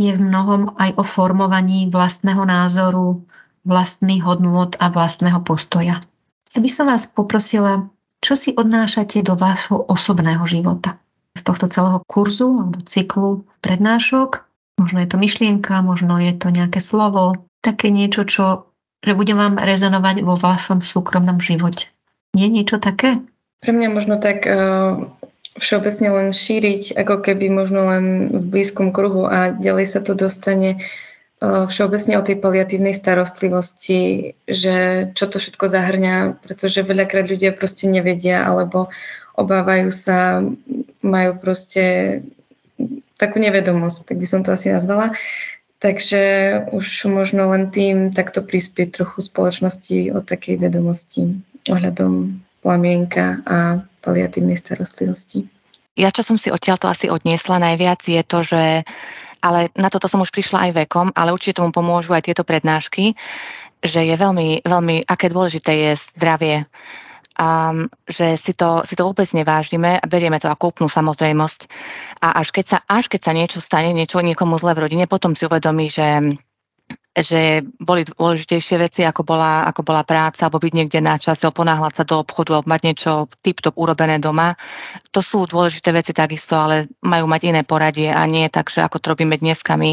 je 0.00 0.10
v 0.12 0.20
mnohom 0.20 0.78
aj 0.80 0.96
o 0.98 1.04
formovaní 1.04 1.90
vlastného 1.92 2.42
názoru, 2.46 3.22
vlastných 3.62 4.22
hodnôt 4.24 4.74
a 4.78 4.90
vlastného 4.90 5.40
postoja. 5.46 6.02
Ja 6.52 6.58
by 6.60 6.68
som 6.68 6.88
vás 6.92 7.08
poprosila 7.08 7.88
čo 8.22 8.38
si 8.38 8.54
odnášate 8.54 9.18
do 9.26 9.34
vášho 9.34 9.82
osobného 9.82 10.46
života? 10.46 11.02
Z 11.34 11.42
tohto 11.42 11.66
celého 11.66 11.98
kurzu 12.06 12.54
alebo 12.54 12.78
cyklu 12.86 13.42
prednášok? 13.58 14.46
Možno 14.78 15.02
je 15.02 15.08
to 15.10 15.18
myšlienka, 15.18 15.82
možno 15.82 16.22
je 16.22 16.30
to 16.38 16.54
nejaké 16.54 16.78
slovo, 16.78 17.50
také 17.66 17.90
niečo, 17.90 18.22
čo 18.22 18.70
že 19.02 19.18
bude 19.18 19.34
vám 19.34 19.58
rezonovať 19.58 20.22
vo 20.22 20.38
vašom 20.38 20.78
súkromnom 20.78 21.42
živote. 21.42 21.90
Nie 22.38 22.46
niečo 22.46 22.78
také? 22.78 23.18
Pre 23.58 23.74
mňa 23.74 23.88
možno 23.90 24.22
tak 24.22 24.46
uh, 24.46 25.10
všeobecne 25.58 26.08
len 26.14 26.28
šíriť, 26.30 26.94
ako 26.94 27.26
keby 27.26 27.50
možno 27.50 27.90
len 27.90 28.30
v 28.30 28.44
blízkom 28.46 28.94
kruhu 28.94 29.26
a 29.26 29.50
ďalej 29.50 29.86
sa 29.90 30.00
to 30.06 30.14
dostane 30.14 30.78
všeobecne 31.42 32.14
o 32.18 32.22
tej 32.22 32.38
paliatívnej 32.38 32.94
starostlivosti, 32.94 34.32
že 34.46 35.10
čo 35.18 35.26
to 35.26 35.42
všetko 35.42 35.66
zahrňa, 35.66 36.38
pretože 36.38 36.86
veľakrát 36.86 37.26
ľudia 37.26 37.50
proste 37.50 37.90
nevedia 37.90 38.46
alebo 38.46 38.94
obávajú 39.34 39.90
sa, 39.90 40.38
majú 41.02 41.30
proste 41.42 42.20
takú 43.18 43.42
nevedomosť, 43.42 44.06
tak 44.06 44.16
by 44.22 44.26
som 44.26 44.46
to 44.46 44.54
asi 44.54 44.70
nazvala. 44.70 45.18
Takže 45.82 46.22
už 46.70 47.10
možno 47.10 47.50
len 47.50 47.74
tým 47.74 48.14
takto 48.14 48.38
prispieť 48.38 49.02
trochu 49.02 49.26
spoločnosti 49.26 50.14
o 50.14 50.22
takej 50.22 50.62
vedomosti 50.62 51.42
ohľadom 51.66 52.38
plamienka 52.62 53.42
a 53.42 53.82
paliatívnej 54.06 54.54
starostlivosti. 54.54 55.50
Ja, 55.98 56.14
čo 56.14 56.22
som 56.22 56.38
si 56.38 56.54
odtiaľto 56.54 56.86
asi 56.86 57.10
odniesla 57.10 57.58
najviac, 57.58 57.98
je 58.06 58.22
to, 58.22 58.38
že 58.46 58.62
ale 59.42 59.74
na 59.74 59.90
toto 59.90 60.06
som 60.06 60.22
už 60.22 60.30
prišla 60.30 60.70
aj 60.70 60.86
vekom, 60.86 61.10
ale 61.12 61.34
určite 61.34 61.58
tomu 61.58 61.74
pomôžu 61.74 62.14
aj 62.14 62.30
tieto 62.30 62.46
prednášky, 62.46 63.18
že 63.82 64.00
je 64.06 64.14
veľmi, 64.14 64.62
veľmi, 64.62 65.10
aké 65.10 65.26
dôležité 65.26 65.90
je 65.90 65.92
zdravie 66.14 66.56
a 67.32 67.72
že 68.04 68.36
si 68.36 68.52
to, 68.52 68.84
si 68.84 68.94
to 68.94 69.08
vôbec 69.08 69.26
nevážime 69.32 69.96
a 69.98 70.04
berieme 70.04 70.36
to 70.36 70.52
ako 70.52 70.70
úplnú 70.70 70.88
samozrejmosť. 70.92 71.60
A 72.22 72.38
až 72.38 72.52
keď 72.52 72.64
sa, 72.68 72.78
až 72.84 73.08
keď 73.08 73.20
sa 73.24 73.32
niečo 73.32 73.58
stane, 73.58 73.90
niečo 73.96 74.20
niekomu 74.20 74.60
zle 74.60 74.76
v 74.76 74.86
rodine, 74.86 75.04
potom 75.08 75.32
si 75.32 75.48
uvedomí, 75.48 75.88
že 75.88 76.36
že 77.12 77.60
boli 77.76 78.08
dôležitejšie 78.08 78.76
veci, 78.80 79.00
ako 79.04 79.20
bola, 79.28 79.68
ako 79.68 79.84
bola 79.84 80.00
práca, 80.00 80.48
alebo 80.48 80.64
byť 80.64 80.72
niekde 80.72 81.00
na 81.04 81.20
čase, 81.20 81.44
ponáhľať 81.52 81.92
sa 82.00 82.04
do 82.08 82.16
obchodu, 82.24 82.56
alebo 82.56 82.72
mať 82.72 82.82
niečo 82.88 83.12
tip-top 83.44 83.76
urobené 83.76 84.16
doma. 84.16 84.56
To 85.12 85.20
sú 85.20 85.44
dôležité 85.44 85.92
veci 85.92 86.16
takisto, 86.16 86.56
ale 86.56 86.88
majú 87.04 87.28
mať 87.28 87.52
iné 87.52 87.60
poradie 87.68 88.08
a 88.08 88.24
nie 88.24 88.48
tak, 88.48 88.72
že 88.72 88.80
ako 88.80 88.96
to 88.96 89.06
robíme 89.12 89.36
dneska 89.36 89.76
my. 89.76 89.92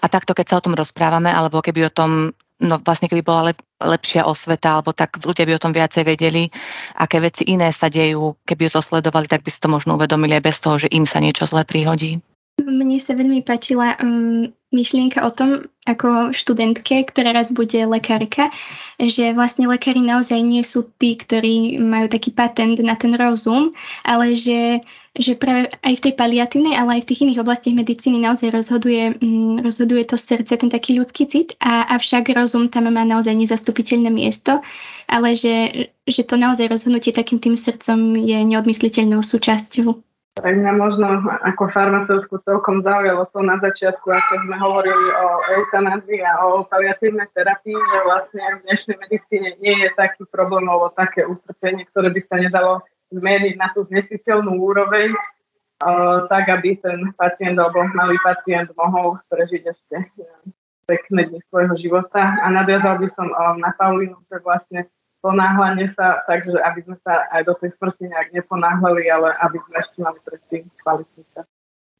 A 0.00 0.04
takto, 0.08 0.32
keď 0.32 0.46
sa 0.48 0.56
o 0.56 0.64
tom 0.64 0.72
rozprávame, 0.72 1.28
alebo 1.28 1.60
keby 1.60 1.92
o 1.92 1.92
tom 1.92 2.32
no 2.56 2.80
vlastne 2.80 3.12
keby 3.12 3.20
bola 3.20 3.52
lep, 3.52 3.60
lepšia 3.76 4.24
osveta, 4.24 4.80
alebo 4.80 4.96
tak 4.96 5.20
ľudia 5.20 5.44
by 5.44 5.52
o 5.60 5.62
tom 5.62 5.76
viacej 5.76 6.08
vedeli, 6.08 6.48
aké 6.96 7.20
veci 7.20 7.44
iné 7.52 7.68
sa 7.68 7.92
dejú, 7.92 8.40
keby 8.48 8.72
to 8.72 8.80
sledovali, 8.80 9.28
tak 9.28 9.44
by 9.44 9.52
si 9.52 9.60
to 9.60 9.68
možno 9.68 10.00
uvedomili 10.00 10.40
aj 10.40 10.44
bez 10.44 10.56
toho, 10.64 10.80
že 10.80 10.88
im 10.88 11.04
sa 11.04 11.20
niečo 11.20 11.44
zle 11.44 11.68
prihodí. 11.68 12.24
Mne 12.56 12.96
sa 12.96 13.12
veľmi 13.12 13.44
páčila 13.44 14.00
um, 14.00 14.48
myšlienka 14.72 15.20
o 15.20 15.30
tom, 15.30 15.68
ako 15.84 16.32
študentke, 16.32 17.04
ktorá 17.04 17.36
raz 17.36 17.52
bude 17.52 17.76
lekárka, 17.84 18.48
že 18.96 19.36
vlastne 19.36 19.68
lekári 19.68 20.00
naozaj 20.00 20.40
nie 20.40 20.64
sú 20.64 20.88
tí, 20.96 21.20
ktorí 21.20 21.76
majú 21.76 22.08
taký 22.08 22.32
patent 22.32 22.80
na 22.80 22.96
ten 22.96 23.12
rozum, 23.12 23.76
ale 24.00 24.32
že, 24.32 24.80
že 25.12 25.36
práve 25.36 25.68
aj 25.84 26.00
v 26.00 26.04
tej 26.08 26.12
paliatívnej, 26.16 26.80
ale 26.80 26.96
aj 26.96 27.04
v 27.04 27.08
tých 27.12 27.22
iných 27.28 27.44
oblastiach 27.44 27.76
medicíny 27.76 28.24
naozaj 28.24 28.48
rozhoduje, 28.48 29.20
um, 29.20 29.60
rozhoduje 29.60 30.08
to 30.08 30.16
srdce, 30.16 30.56
ten 30.56 30.72
taký 30.72 30.96
ľudský 30.96 31.28
cit, 31.28 31.60
a 31.60 31.92
avšak 31.92 32.32
rozum 32.32 32.72
tam 32.72 32.88
má 32.88 33.04
naozaj 33.04 33.36
nezastupiteľné 33.36 34.08
miesto, 34.08 34.64
ale 35.04 35.36
že, 35.36 35.92
že 36.08 36.24
to 36.24 36.40
naozaj 36.40 36.72
rozhodnutie 36.72 37.12
takým 37.12 37.36
tým 37.36 37.52
srdcom 37.52 38.16
je 38.16 38.38
neodmysliteľnou 38.48 39.20
súčasťou. 39.20 40.15
Pre 40.36 40.52
mňa 40.52 40.72
možno 40.76 41.24
ako 41.48 41.72
farmaceutku 41.72 42.44
celkom 42.44 42.84
zaujalo 42.84 43.24
to 43.32 43.40
na 43.40 43.56
začiatku, 43.56 44.04
ako 44.04 44.32
sme 44.44 44.56
hovorili 44.60 45.08
o 45.16 45.26
eutanázii 45.58 46.20
a 46.20 46.32
o 46.44 46.60
paliatívnej 46.68 47.24
terapii, 47.32 47.72
že 47.72 47.98
vlastne 48.04 48.44
v 48.60 48.68
dnešnej 48.68 48.96
medicíne 49.00 49.48
nie 49.64 49.74
je 49.80 49.90
taký 49.96 50.28
problém 50.28 50.68
alebo 50.68 50.92
také 50.92 51.24
utrpenie, 51.24 51.88
ktoré 51.88 52.12
by 52.12 52.20
sa 52.28 52.36
nedalo 52.36 52.84
zmeniť 53.16 53.54
na 53.56 53.72
tú 53.72 53.88
znesiteľnú 53.88 54.60
úroveň, 54.60 55.16
tak 56.28 56.52
aby 56.52 56.84
ten 56.84 57.16
pacient 57.16 57.56
alebo 57.56 57.88
malý 57.96 58.20
pacient 58.20 58.68
mohol 58.76 59.16
prežiť 59.32 59.62
ešte 59.72 59.96
pekné 60.84 61.32
dni 61.32 61.40
svojho 61.48 61.74
života. 61.80 62.36
A 62.44 62.52
nadviazal 62.52 63.00
by 63.00 63.08
som 63.08 63.32
na 63.56 63.72
Paulinu, 63.74 64.20
že 64.28 64.36
vlastne 64.44 64.84
ponáhľanie 65.26 65.90
sa, 65.90 66.22
takže 66.30 66.54
aby 66.62 66.80
sme 66.86 66.96
sa 67.02 67.26
aj 67.34 67.42
do 67.50 67.58
tej 67.58 67.74
smrti 67.74 68.06
nejak 68.06 68.30
neponáhľali, 68.30 69.10
ale 69.10 69.34
aby 69.42 69.58
sme 69.58 69.74
ešte 69.82 69.98
mali 69.98 70.18
predtým 70.22 70.62
kvalitný. 70.86 71.26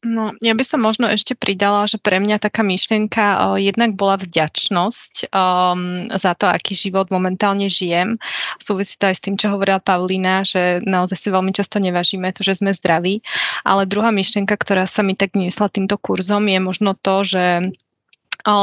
No, 0.07 0.31
ja 0.39 0.53
by 0.53 0.61
som 0.61 0.85
možno 0.85 1.09
ešte 1.09 1.33
pridala, 1.33 1.89
že 1.89 1.99
pre 1.99 2.21
mňa 2.21 2.39
taká 2.39 2.61
myšlienka 2.61 3.23
o, 3.51 3.59
jednak 3.59 3.97
bola 3.97 4.15
vďačnosť 4.15 5.33
um, 5.33 6.05
za 6.13 6.31
to, 6.37 6.45
aký 6.47 6.77
život 6.77 7.09
momentálne 7.09 7.65
žijem. 7.65 8.13
Súvisí 8.61 8.93
to 8.95 9.09
aj 9.09 9.17
s 9.17 9.23
tým, 9.25 9.35
čo 9.41 9.51
hovorila 9.51 9.81
Pavlína, 9.81 10.45
že 10.45 10.85
naozaj 10.85 11.17
si 11.17 11.27
veľmi 11.33 11.49
často 11.49 11.81
nevážime 11.81 12.29
to, 12.29 12.45
že 12.45 12.61
sme 12.61 12.77
zdraví. 12.77 13.25
Ale 13.65 13.89
druhá 13.89 14.13
myšlienka, 14.13 14.53
ktorá 14.53 14.85
sa 14.85 15.01
mi 15.01 15.17
tak 15.17 15.33
niesla 15.33 15.65
týmto 15.65 15.97
kurzom, 15.97 16.45
je 16.45 16.59
možno 16.61 16.93
to, 16.93 17.25
že 17.25 17.43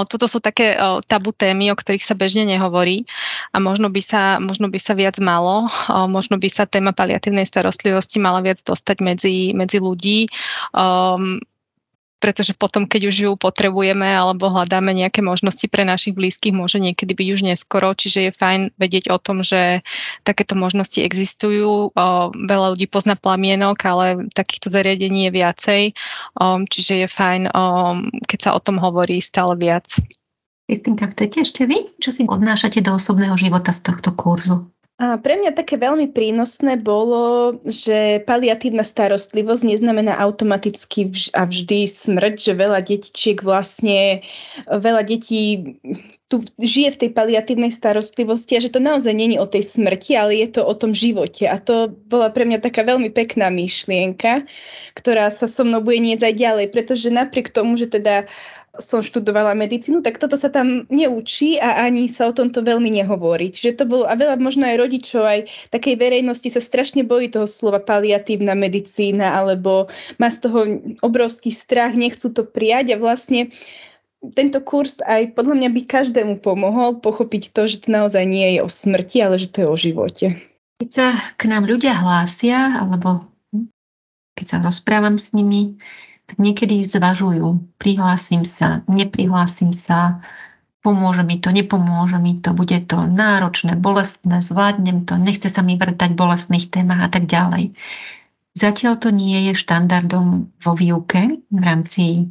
toto 0.09 0.25
sú 0.25 0.41
také 0.41 0.77
tabu 1.05 1.37
témy, 1.37 1.69
o 1.69 1.77
ktorých 1.77 2.05
sa 2.05 2.17
bežne 2.17 2.49
nehovorí 2.49 3.05
a 3.53 3.61
možno 3.61 3.93
by 3.93 4.01
sa, 4.01 4.41
možno 4.41 4.73
by 4.73 4.81
sa 4.81 4.97
viac 4.97 5.21
malo, 5.21 5.69
možno 6.09 6.41
by 6.41 6.49
sa 6.49 6.65
téma 6.65 6.97
paliatívnej 6.97 7.45
starostlivosti 7.45 8.17
mala 8.17 8.41
viac 8.41 8.65
dostať 8.65 8.97
medzi, 9.05 9.37
medzi 9.53 9.79
ľudí. 9.79 10.27
Pretože 12.25 12.57
potom, 12.57 12.89
keď 12.89 13.13
už 13.13 13.17
ju 13.21 13.31
potrebujeme 13.37 14.09
alebo 14.09 14.49
hľadáme 14.49 14.97
nejaké 14.97 15.21
možnosti 15.21 15.69
pre 15.69 15.85
našich 15.85 16.17
blízkych, 16.17 16.57
môže 16.57 16.81
niekedy 16.81 17.13
byť 17.13 17.29
už 17.37 17.41
neskoro, 17.45 17.93
čiže 17.93 18.33
je 18.33 18.33
fajn 18.33 18.73
vedieť 18.81 19.13
o 19.13 19.21
tom, 19.21 19.45
že 19.45 19.85
takéto 20.25 20.57
možnosti 20.57 21.05
existujú. 21.05 21.93
Veľa 22.33 22.73
ľudí 22.73 22.89
pozná 22.89 23.13
plamienok, 23.21 23.77
ale 23.85 24.07
takýchto 24.33 24.73
zariadení 24.73 25.29
je 25.29 25.37
viacej, 25.37 25.83
čiže 26.73 27.05
je 27.05 27.09
fajn, 27.13 27.53
keď 28.25 28.39
sa 28.41 28.51
o 28.57 28.61
tom 28.65 28.81
hovorí 28.81 29.21
stále 29.21 29.53
viac. 29.61 29.93
Kristinka, 30.65 31.13
chcete 31.13 31.45
ešte 31.45 31.69
vy? 31.69 31.93
Čo 32.01 32.09
si 32.09 32.23
odnášate 32.25 32.81
do 32.81 32.97
osobného 32.97 33.37
života 33.37 33.77
z 33.77 33.85
tohto 33.85 34.17
kurzu? 34.17 34.73
A 34.95 35.19
pre 35.19 35.35
mňa 35.35 35.59
také 35.59 35.75
veľmi 35.75 36.15
prínosné 36.15 36.79
bolo, 36.79 37.59
že 37.67 38.23
paliatívna 38.23 38.87
starostlivosť 38.87 39.67
neznamená 39.67 40.15
automaticky 40.23 41.11
vž- 41.11 41.35
a 41.35 41.51
vždy 41.51 41.91
smrť, 41.91 42.35
že 42.39 42.53
veľa 42.55 42.79
detičiek 42.79 43.43
vlastne, 43.43 44.23
veľa 44.71 45.03
detí 45.03 45.75
tu 46.31 46.47
žije 46.63 46.95
v 46.95 47.01
tej 47.05 47.11
paliatívnej 47.11 47.75
starostlivosti 47.75 48.55
a 48.55 48.63
že 48.63 48.71
to 48.71 48.79
naozaj 48.79 49.11
není 49.11 49.35
o 49.35 49.51
tej 49.51 49.67
smrti, 49.67 50.15
ale 50.15 50.39
je 50.41 50.57
to 50.57 50.63
o 50.63 50.75
tom 50.79 50.95
živote. 50.95 51.43
A 51.51 51.59
to 51.59 51.91
bola 51.91 52.31
pre 52.31 52.47
mňa 52.47 52.63
taká 52.63 52.87
veľmi 52.87 53.11
pekná 53.11 53.51
myšlienka, 53.51 54.47
ktorá 54.95 55.29
sa 55.35 55.51
so 55.51 55.67
mnou 55.67 55.83
bude 55.83 55.99
nieť 55.99 56.23
aj 56.23 56.35
ďalej, 56.39 56.67
pretože 56.71 57.11
napriek 57.11 57.51
tomu, 57.51 57.75
že 57.75 57.91
teda 57.91 58.31
som 58.83 58.99
študovala 59.03 59.55
medicínu, 59.55 60.03
tak 60.03 60.19
toto 60.19 60.35
sa 60.35 60.51
tam 60.51 60.87
neučí 60.91 61.63
a 61.63 61.87
ani 61.87 62.11
sa 62.11 62.27
o 62.27 62.35
tomto 62.35 62.59
veľmi 62.67 62.91
nehovorí. 62.91 63.55
Čiže 63.55 63.79
to 63.79 63.85
bolo, 63.87 64.05
a 64.11 64.19
veľa 64.19 64.43
možno 64.43 64.67
aj 64.67 64.81
rodičov, 64.83 65.23
aj 65.23 65.41
takej 65.71 65.95
verejnosti 65.95 66.51
sa 66.51 66.59
strašne 66.59 67.07
bojí 67.07 67.31
toho 67.31 67.47
slova 67.47 67.79
paliatívna 67.79 68.59
medicína, 68.59 69.39
alebo 69.39 69.87
má 70.19 70.27
z 70.31 70.39
toho 70.43 70.61
obrovský 71.07 71.55
strach, 71.55 71.95
nechcú 71.95 72.35
to 72.35 72.43
prijať 72.43 72.95
a 72.95 73.01
vlastne 73.01 73.55
tento 74.33 74.59
kurz 74.65 75.05
aj 75.05 75.37
podľa 75.37 75.55
mňa 75.61 75.69
by 75.69 75.81
každému 75.85 76.35
pomohol 76.41 76.99
pochopiť 76.99 77.53
to, 77.53 77.69
že 77.69 77.85
to 77.85 77.89
naozaj 77.93 78.25
nie 78.25 78.57
je 78.57 78.61
o 78.65 78.69
smrti, 78.73 79.21
ale 79.21 79.37
že 79.37 79.53
to 79.53 79.57
je 79.63 79.69
o 79.69 79.77
živote. 79.77 80.27
Keď 80.81 80.89
sa 80.91 81.13
k 81.37 81.47
nám 81.47 81.69
ľudia 81.69 81.93
hlásia, 81.93 82.81
alebo 82.81 83.29
keď 84.35 84.47
sa 84.49 84.57
rozprávam 84.65 85.21
s 85.21 85.37
nimi, 85.37 85.79
niekedy 86.41 86.85
zvažujú, 86.89 87.77
prihlásim 87.77 88.49
sa, 88.49 88.83
neprihlásim 88.89 89.77
sa, 89.77 90.25
pomôže 90.85 91.25
mi 91.25 91.41
to, 91.41 91.49
nepomôže 91.49 92.21
mi 92.21 92.41
to, 92.45 92.53
bude 92.53 92.77
to 92.85 93.09
náročné, 93.09 93.77
bolestné, 93.81 94.45
zvládnem 94.45 95.09
to, 95.09 95.17
nechce 95.17 95.49
sa 95.49 95.65
mi 95.65 95.81
vrtať 95.81 96.13
v 96.13 96.21
bolestných 96.21 96.69
témach 96.69 97.05
a 97.05 97.09
tak 97.09 97.25
ďalej. 97.25 97.73
Zatiaľ 98.55 99.01
to 99.01 99.11
nie 99.11 99.51
je 99.51 99.59
štandardom 99.59 100.53
vo 100.63 100.73
výuke 100.79 101.43
v 101.51 101.61
rámci 101.61 102.31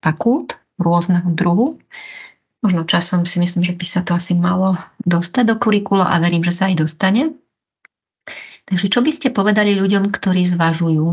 fakult 0.00 0.56
rôzneho 0.78 1.28
druhu. 1.34 1.82
Možno 2.64 2.88
časom 2.88 3.26
si 3.28 3.42
myslím, 3.42 3.66
že 3.66 3.74
by 3.76 3.86
sa 3.86 4.00
to 4.00 4.16
asi 4.16 4.32
malo 4.32 4.78
dostať 5.04 5.44
do 5.44 5.54
kurikula 5.60 6.08
a 6.08 6.16
verím, 6.22 6.42
že 6.46 6.54
sa 6.54 6.70
aj 6.72 6.80
dostane. 6.80 7.36
Takže 8.64 8.88
čo 8.88 9.00
by 9.04 9.10
ste 9.12 9.28
povedali 9.34 9.76
ľuďom, 9.76 10.08
ktorí 10.08 10.44
zvažujú, 10.48 11.06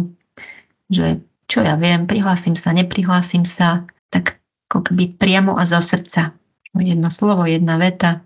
že 0.91 1.19
čo 1.45 1.61
ja 1.61 1.77
viem, 1.77 2.09
prihlásim 2.09 2.57
sa, 2.57 2.73
neprihlásim 2.73 3.45
sa, 3.45 3.85
tak 4.09 4.41
ako 4.69 4.91
keby 4.91 5.15
priamo 5.15 5.55
a 5.55 5.63
zo 5.69 5.79
srdca. 5.79 6.33
Jedno 6.75 7.07
slovo, 7.07 7.47
jedna 7.47 7.79
veta. 7.79 8.25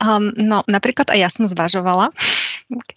Um, 0.00 0.32
no, 0.38 0.64
napríklad 0.64 1.10
aj 1.12 1.18
ja 1.18 1.28
som 1.28 1.44
zvažovala. 1.44 2.14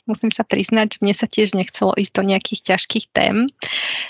Musím 0.03 0.35
sa 0.35 0.43
priznať, 0.43 0.99
že 0.99 0.99
mne 0.99 1.15
sa 1.15 1.31
tiež 1.31 1.55
nechcelo 1.55 1.95
ísť 1.95 2.11
do 2.11 2.23
nejakých 2.27 2.75
ťažkých 2.75 3.05
tém. 3.15 3.47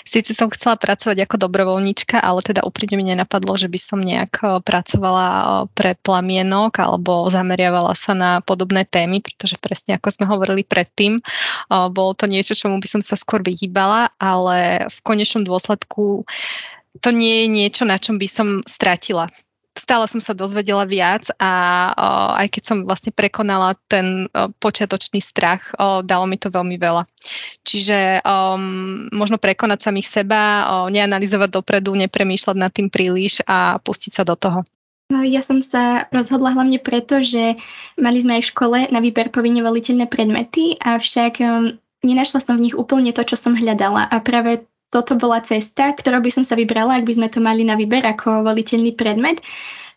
Sice 0.02 0.34
som 0.34 0.50
chcela 0.50 0.74
pracovať 0.74 1.22
ako 1.22 1.46
dobrovoľníčka, 1.46 2.18
ale 2.18 2.42
teda 2.42 2.66
úprimne 2.66 2.98
mi 2.98 3.06
nenapadlo, 3.14 3.54
že 3.54 3.70
by 3.70 3.78
som 3.78 4.02
nejak 4.02 4.66
pracovala 4.66 5.70
pre 5.70 5.94
plamienok 5.94 6.82
alebo 6.82 7.30
zameriavala 7.30 7.94
sa 7.94 8.10
na 8.10 8.42
podobné 8.42 8.82
témy, 8.82 9.22
pretože 9.22 9.54
presne 9.62 9.94
ako 9.94 10.10
sme 10.10 10.26
hovorili 10.26 10.66
predtým, 10.66 11.14
bolo 11.70 12.10
to 12.18 12.26
niečo, 12.26 12.58
čomu 12.58 12.82
by 12.82 12.88
som 12.90 13.02
sa 13.02 13.14
skôr 13.14 13.46
vyhýbala, 13.46 14.10
ale 14.18 14.90
v 14.90 14.98
konečnom 15.06 15.46
dôsledku 15.46 16.26
to 16.98 17.08
nie 17.14 17.46
je 17.46 17.48
niečo, 17.54 17.82
na 17.86 18.02
čom 18.02 18.18
by 18.18 18.26
som 18.26 18.66
stratila 18.66 19.30
stále 19.74 20.06
som 20.06 20.22
sa 20.22 20.32
dozvedela 20.32 20.86
viac 20.86 21.28
a 21.36 21.52
o, 21.92 22.06
aj 22.38 22.48
keď 22.48 22.62
som 22.62 22.78
vlastne 22.86 23.10
prekonala 23.10 23.74
ten 23.90 24.30
o, 24.30 24.48
počiatočný 24.56 25.18
strach, 25.18 25.74
o, 25.76 26.00
dalo 26.00 26.24
mi 26.30 26.38
to 26.38 26.48
veľmi 26.48 26.78
veľa. 26.78 27.04
Čiže 27.66 28.22
o, 28.22 28.56
možno 29.10 29.36
prekonať 29.36 29.90
samých 29.90 30.08
seba, 30.08 30.42
o, 30.42 30.64
neanalizovať 30.88 31.50
dopredu, 31.50 31.92
nepremýšľať 31.98 32.56
nad 32.56 32.70
tým 32.70 32.88
príliš 32.88 33.42
a 33.44 33.82
pustiť 33.82 34.12
sa 34.14 34.22
do 34.22 34.38
toho. 34.38 34.62
No, 35.12 35.20
ja 35.20 35.44
som 35.44 35.60
sa 35.60 36.08
rozhodla 36.08 36.56
hlavne 36.56 36.80
preto, 36.80 37.20
že 37.20 37.60
mali 38.00 38.24
sme 38.24 38.40
aj 38.40 38.42
v 38.48 38.50
škole 38.56 38.78
na 38.88 39.04
výber 39.04 39.28
povinne 39.28 39.60
voliteľné 39.60 40.08
predmety, 40.08 40.80
avšak 40.80 41.44
um, 41.44 41.76
nenašla 42.00 42.40
som 42.40 42.56
v 42.56 42.70
nich 42.70 42.76
úplne 42.76 43.12
to, 43.12 43.20
čo 43.20 43.36
som 43.36 43.52
hľadala 43.52 44.08
a 44.08 44.16
práve 44.24 44.64
toto 44.94 45.18
bola 45.18 45.42
cesta, 45.42 45.90
ktorou 45.90 46.22
by 46.22 46.30
som 46.30 46.46
sa 46.46 46.54
vybrala, 46.54 47.02
ak 47.02 47.06
by 47.10 47.18
sme 47.18 47.26
to 47.26 47.42
mali 47.42 47.66
na 47.66 47.74
výber 47.74 48.06
ako 48.06 48.46
voliteľný 48.46 48.94
predmet. 48.94 49.42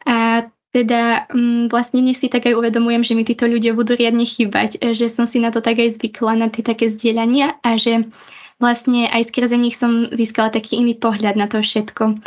A 0.10 0.50
teda 0.74 1.30
um, 1.30 1.70
vlastne 1.70 2.02
dnes 2.02 2.18
si 2.18 2.34
tak 2.34 2.50
aj 2.50 2.58
uvedomujem, 2.58 3.06
že 3.06 3.14
mi 3.14 3.22
títo 3.22 3.46
ľudia 3.46 3.78
budú 3.78 3.94
riadne 3.94 4.26
chýbať, 4.26 4.82
že 4.98 5.14
som 5.14 5.30
si 5.30 5.38
na 5.38 5.54
to 5.54 5.62
tak 5.62 5.78
aj 5.78 6.02
zvykla, 6.02 6.34
na 6.34 6.50
tie 6.50 6.66
také 6.66 6.90
zdieľania 6.90 7.62
a 7.62 7.78
že 7.78 8.10
vlastne 8.58 9.06
aj 9.06 9.30
skrze 9.30 9.54
nich 9.54 9.78
som 9.78 10.10
získala 10.10 10.50
taký 10.50 10.82
iný 10.82 10.98
pohľad 10.98 11.38
na 11.38 11.46
to 11.46 11.62
všetko. 11.62 12.18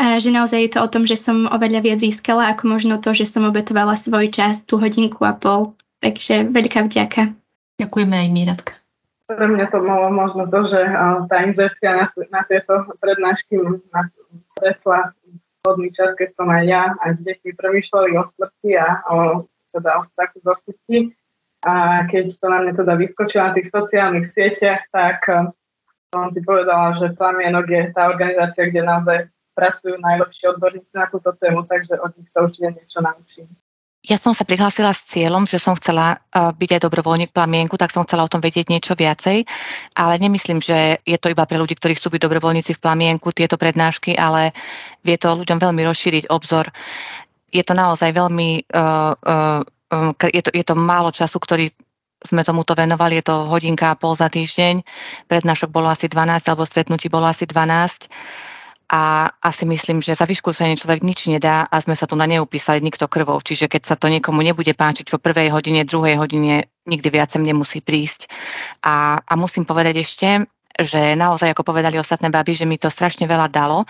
A 0.00 0.16
že 0.18 0.32
naozaj 0.32 0.58
je 0.66 0.70
to 0.74 0.80
o 0.82 0.88
tom, 0.90 1.04
že 1.06 1.18
som 1.18 1.46
oveľa 1.46 1.80
viac 1.84 1.98
získala, 2.02 2.50
ako 2.50 2.74
možno 2.74 2.98
to, 2.98 3.14
že 3.14 3.28
som 3.28 3.46
obetovala 3.46 3.94
svoj 3.94 4.32
čas, 4.32 4.64
tú 4.64 4.80
hodinku 4.80 5.22
a 5.28 5.36
pol. 5.36 5.76
Takže 6.00 6.48
veľká 6.48 6.88
vďaka. 6.88 7.36
Ďakujeme 7.76 8.16
aj 8.16 8.28
my, 8.32 8.42
Radka 8.48 8.79
pre 9.30 9.46
mňa 9.46 9.66
to 9.70 9.78
malo 9.82 10.10
možno 10.10 10.50
to, 10.50 10.66
že 10.66 10.80
tá 11.30 11.36
inzercia 11.46 11.90
na, 11.94 12.06
na 12.34 12.42
tieto 12.46 12.90
prednášky 12.98 13.58
nás 13.94 14.10
stretla 14.58 15.14
hodný 15.62 15.92
čas, 15.94 16.16
keď 16.16 16.34
som 16.34 16.48
aj 16.50 16.62
ja, 16.66 16.82
aj 17.04 17.10
s 17.14 17.20
deťmi 17.22 17.50
premýšľali 17.54 18.10
o 18.16 18.22
smrti 18.34 18.70
a 18.80 18.88
o, 19.06 19.16
teda 19.76 19.90
o 19.98 20.00
strachu 20.10 20.38
zo 20.42 20.54
smrti. 20.64 20.98
A 21.60 22.04
keď 22.08 22.24
to 22.40 22.46
na 22.48 22.58
mňa 22.64 22.72
teda 22.72 22.92
vyskočilo 22.96 23.42
na 23.44 23.52
tých 23.52 23.68
sociálnych 23.68 24.26
sieťach, 24.32 24.88
tak 24.88 25.20
som 26.10 26.26
si 26.32 26.40
povedala, 26.42 26.96
že 26.96 27.12
Plamienok 27.14 27.68
je 27.68 27.82
tá 27.92 28.08
organizácia, 28.08 28.66
kde 28.66 28.82
naozaj 28.82 29.18
pracujú 29.52 30.00
najlepší 30.00 30.56
odborníci 30.56 30.90
na 30.96 31.06
túto 31.12 31.30
tému, 31.36 31.68
takže 31.68 32.00
od 32.00 32.16
nich 32.16 32.32
sa 32.32 32.48
určite 32.48 32.80
niečo 32.80 32.98
naučím. 33.04 33.48
Ja 34.00 34.16
som 34.16 34.32
sa 34.32 34.48
prihlásila 34.48 34.96
s 34.96 35.12
cieľom, 35.12 35.44
že 35.44 35.60
som 35.60 35.76
chcela 35.76 36.16
uh, 36.16 36.56
byť 36.56 36.70
aj 36.72 36.80
dobrovoľník 36.88 37.36
plamienku, 37.36 37.76
tak 37.76 37.92
som 37.92 38.08
chcela 38.08 38.24
o 38.24 38.32
tom 38.32 38.40
vedieť 38.40 38.72
niečo 38.72 38.96
viacej, 38.96 39.44
ale 39.92 40.14
nemyslím, 40.16 40.64
že 40.64 41.04
je 41.04 41.20
to 41.20 41.28
iba 41.28 41.44
pre 41.44 41.60
ľudí, 41.60 41.76
ktorí 41.76 42.00
chcú 42.00 42.16
byť 42.16 42.22
dobrovoľníci 42.24 42.72
v 42.72 42.80
plamienku, 42.80 43.28
tieto 43.36 43.60
prednášky, 43.60 44.16
ale 44.16 44.56
vie 45.04 45.20
to 45.20 45.36
ľuďom 45.36 45.60
veľmi 45.60 45.84
rozšíriť 45.84 46.32
obzor. 46.32 46.72
Je 47.52 47.60
to 47.60 47.76
naozaj 47.76 48.08
veľmi, 48.16 48.72
uh, 48.72 49.12
uh, 49.20 49.60
je, 50.32 50.42
to, 50.48 50.50
je 50.56 50.64
to 50.64 50.74
málo 50.80 51.12
času, 51.12 51.36
ktorý 51.36 51.68
sme 52.24 52.40
tomuto 52.40 52.72
venovali, 52.72 53.20
je 53.20 53.28
to 53.28 53.52
hodinka 53.52 53.92
a 53.92 54.00
pol 54.00 54.16
za 54.16 54.32
týždeň, 54.32 54.80
prednášok 55.28 55.68
bolo 55.68 55.92
asi 55.92 56.08
12, 56.08 56.40
alebo 56.48 56.64
stretnutí 56.64 57.12
bolo 57.12 57.28
asi 57.28 57.44
12 57.44 58.08
a 58.90 59.30
asi 59.38 59.70
myslím, 59.70 60.02
že 60.02 60.18
za 60.18 60.26
vyškúsenie 60.26 60.74
človek 60.74 61.06
nič 61.06 61.30
nedá 61.30 61.62
a 61.62 61.78
sme 61.78 61.94
sa 61.94 62.10
tu 62.10 62.18
na 62.18 62.26
neupísali 62.26 62.82
nikto 62.82 63.06
krvou. 63.06 63.38
Čiže 63.38 63.70
keď 63.70 63.82
sa 63.86 63.94
to 63.94 64.10
niekomu 64.10 64.42
nebude 64.42 64.74
páčiť 64.74 65.14
po 65.14 65.22
prvej 65.22 65.54
hodine, 65.54 65.86
druhej 65.86 66.18
hodine, 66.18 66.66
nikdy 66.90 67.06
viac 67.06 67.30
sem 67.30 67.46
nemusí 67.46 67.78
prísť. 67.78 68.26
A, 68.82 69.22
a 69.22 69.32
musím 69.38 69.62
povedať 69.62 70.02
ešte, 70.02 70.42
že 70.74 71.14
naozaj, 71.14 71.54
ako 71.54 71.70
povedali 71.70 72.02
ostatné 72.02 72.34
baby, 72.34 72.58
že 72.58 72.66
mi 72.66 72.82
to 72.82 72.90
strašne 72.90 73.30
veľa 73.30 73.46
dalo. 73.46 73.86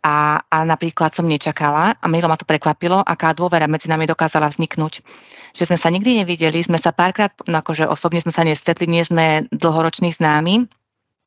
A, 0.00 0.40
a 0.40 0.56
napríklad 0.64 1.12
som 1.12 1.28
nečakala, 1.28 2.00
a 2.00 2.06
milo 2.08 2.26
ma 2.26 2.40
to 2.40 2.48
prekvapilo, 2.48 3.04
aká 3.04 3.36
dôvera 3.36 3.68
medzi 3.68 3.92
nami 3.92 4.08
dokázala 4.08 4.48
vzniknúť. 4.48 5.04
Že 5.52 5.68
sme 5.68 5.78
sa 5.78 5.92
nikdy 5.92 6.24
nevideli, 6.24 6.64
sme 6.64 6.80
sa 6.80 6.96
párkrát, 6.96 7.36
no 7.44 7.60
akože 7.60 7.84
osobne 7.84 8.24
sme 8.24 8.32
sa 8.32 8.48
nestretli, 8.48 8.88
nie 8.88 9.04
sme 9.04 9.44
dlhoroční 9.52 10.10
známi, 10.16 10.64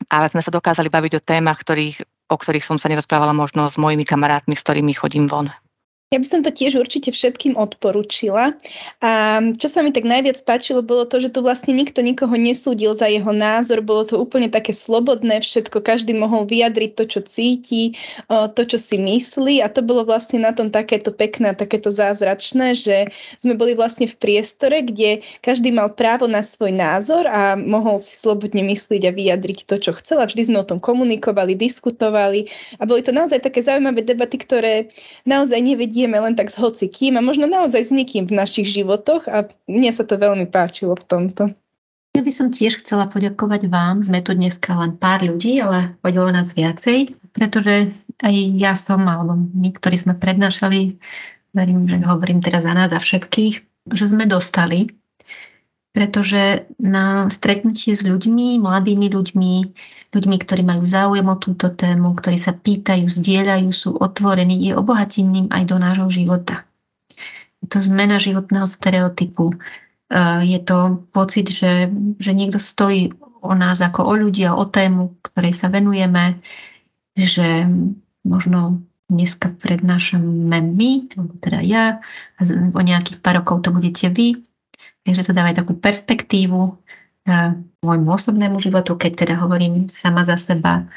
ale 0.09 0.25
sme 0.27 0.41
sa 0.41 0.49
dokázali 0.49 0.89
baviť 0.89 1.21
o 1.21 1.23
témach, 1.23 1.61
ktorých 1.61 2.14
o 2.29 2.35
ktorých 2.35 2.65
som 2.65 2.77
sa 2.81 2.89
nerozprávala 2.89 3.33
možno 3.33 3.69
s 3.69 3.77
mojimi 3.77 4.05
kamarátmi, 4.07 4.57
s 4.57 4.63
ktorými 4.65 4.93
chodím 4.97 5.29
von. 5.29 5.53
Ja 6.15 6.23
by 6.23 6.31
som 6.31 6.47
to 6.47 6.55
tiež 6.55 6.79
určite 6.79 7.11
všetkým 7.11 7.59
odporúčila. 7.59 8.55
A 9.03 9.43
čo 9.59 9.67
sa 9.67 9.83
mi 9.83 9.91
tak 9.91 10.07
najviac 10.07 10.39
páčilo, 10.47 10.79
bolo 10.79 11.03
to, 11.03 11.19
že 11.19 11.27
tu 11.27 11.43
vlastne 11.43 11.75
nikto 11.75 11.99
nikoho 11.99 12.31
nesúdil 12.39 12.95
za 12.95 13.11
jeho 13.11 13.35
názor, 13.35 13.83
bolo 13.83 14.07
to 14.07 14.15
úplne 14.15 14.47
také 14.47 14.71
slobodné, 14.71 15.43
všetko, 15.43 15.83
každý 15.83 16.15
mohol 16.15 16.47
vyjadriť 16.47 16.91
to, 16.95 17.03
čo 17.03 17.19
cíti, 17.19 17.99
to, 18.31 18.61
čo 18.63 18.79
si 18.79 18.95
myslí. 18.95 19.59
A 19.59 19.67
to 19.67 19.83
bolo 19.83 20.07
vlastne 20.07 20.39
na 20.39 20.55
tom 20.55 20.71
takéto 20.71 21.11
pekné, 21.11 21.51
takéto 21.51 21.91
zázračné, 21.91 22.79
že 22.79 23.11
sme 23.35 23.59
boli 23.59 23.75
vlastne 23.75 24.07
v 24.07 24.15
priestore, 24.15 24.87
kde 24.87 25.19
každý 25.43 25.75
mal 25.75 25.91
právo 25.91 26.31
na 26.31 26.47
svoj 26.47 26.71
názor 26.71 27.27
a 27.27 27.59
mohol 27.59 27.99
si 27.99 28.15
slobodne 28.15 28.63
myslieť 28.63 29.03
a 29.03 29.11
vyjadriť 29.11 29.67
to, 29.67 29.83
čo 29.83 29.91
chcel. 29.99 30.23
A 30.23 30.31
vždy 30.31 30.47
sme 30.47 30.63
o 30.63 30.69
tom 30.69 30.79
komunikovali, 30.79 31.59
diskutovali. 31.59 32.47
A 32.79 32.87
boli 32.87 33.03
to 33.03 33.11
naozaj 33.11 33.43
také 33.43 33.59
zaujímavé 33.59 33.99
debaty, 33.99 34.39
ktoré 34.39 34.87
naozaj 35.27 35.59
nevedí 35.59 36.04
ideme 36.05 36.21
len 36.21 36.37
tak 36.37 36.53
s 36.53 36.61
hocikým 36.61 37.17
a 37.17 37.25
možno 37.25 37.49
naozaj 37.49 37.89
s 37.89 37.91
nikým 37.91 38.29
v 38.29 38.37
našich 38.37 38.69
životoch 38.69 39.25
a 39.25 39.49
mne 39.65 39.89
sa 39.89 40.05
to 40.05 40.21
veľmi 40.21 40.45
páčilo 40.45 40.93
v 40.93 41.01
tomto. 41.09 41.43
Ja 42.13 42.21
by 42.21 42.29
som 42.31 42.53
tiež 42.53 42.85
chcela 42.85 43.09
poďakovať 43.09 43.65
vám. 43.67 44.05
Sme 44.05 44.21
tu 44.21 44.37
dneska 44.37 44.77
len 44.77 44.95
pár 45.01 45.25
ľudí, 45.25 45.57
ale 45.59 45.97
podelo 46.05 46.29
nás 46.29 46.53
viacej, 46.53 47.17
pretože 47.33 47.89
aj 48.21 48.35
ja 48.55 48.77
som, 48.77 49.01
alebo 49.01 49.33
my, 49.33 49.73
ktorí 49.73 49.97
sme 49.97 50.13
prednášali, 50.13 51.01
verím, 51.57 51.89
že 51.89 51.99
hovorím 52.05 52.39
teraz 52.39 52.69
za 52.69 52.71
nás, 52.77 52.93
za 52.93 53.01
všetkých, 53.01 53.89
že 53.89 54.05
sme 54.05 54.29
dostali 54.29 54.93
pretože 55.95 56.67
na 56.75 57.31
stretnutie 57.31 57.95
s 57.95 58.03
ľuďmi, 58.03 58.59
mladými 58.59 59.07
ľuďmi, 59.15 59.53
ľuďmi, 60.11 60.35
ktorí 60.43 60.61
majú 60.67 60.83
záujem 60.83 61.23
o 61.23 61.39
túto 61.39 61.71
tému, 61.71 62.11
ktorí 62.19 62.35
sa 62.35 62.51
pýtajú, 62.51 63.07
zdieľajú, 63.07 63.71
sú 63.71 63.95
otvorení, 63.95 64.59
je 64.59 64.75
obohatením 64.75 65.47
aj 65.55 65.63
do 65.71 65.79
nášho 65.79 66.11
života. 66.11 66.67
Je 67.63 67.71
to 67.71 67.79
zmena 67.79 68.19
životného 68.19 68.67
stereotypu. 68.67 69.55
Je 70.43 70.59
to 70.67 71.07
pocit, 71.15 71.47
že, 71.47 71.87
že 72.19 72.31
niekto 72.35 72.59
stojí 72.59 73.15
o 73.39 73.55
nás 73.55 73.79
ako 73.79 74.03
o 74.03 74.13
ľudia, 74.19 74.51
o 74.51 74.67
tému, 74.67 75.15
ktorej 75.23 75.55
sa 75.55 75.71
venujeme, 75.71 76.43
že 77.15 77.71
možno 78.27 78.83
dneska 79.07 79.53
prednášame 79.57 80.59
my, 80.59 80.91
teda 81.39 81.63
ja, 81.63 82.03
a 82.35 82.41
o 82.51 82.81
nejakých 82.83 83.21
pár 83.23 83.41
rokov 83.41 83.63
to 83.63 83.69
budete 83.71 84.11
vy, 84.13 84.44
Takže 85.05 85.21
to 85.29 85.31
dáva 85.37 85.53
aj 85.53 85.61
takú 85.61 85.77
perspektívu 85.77 86.59
eh, 87.29 87.53
môjmu 87.85 88.09
osobnému 88.09 88.57
životu, 88.57 88.97
keď 88.97 89.25
teda 89.25 89.35
hovorím 89.37 89.87
sama 89.87 90.25
za 90.25 90.35
seba. 90.35 90.89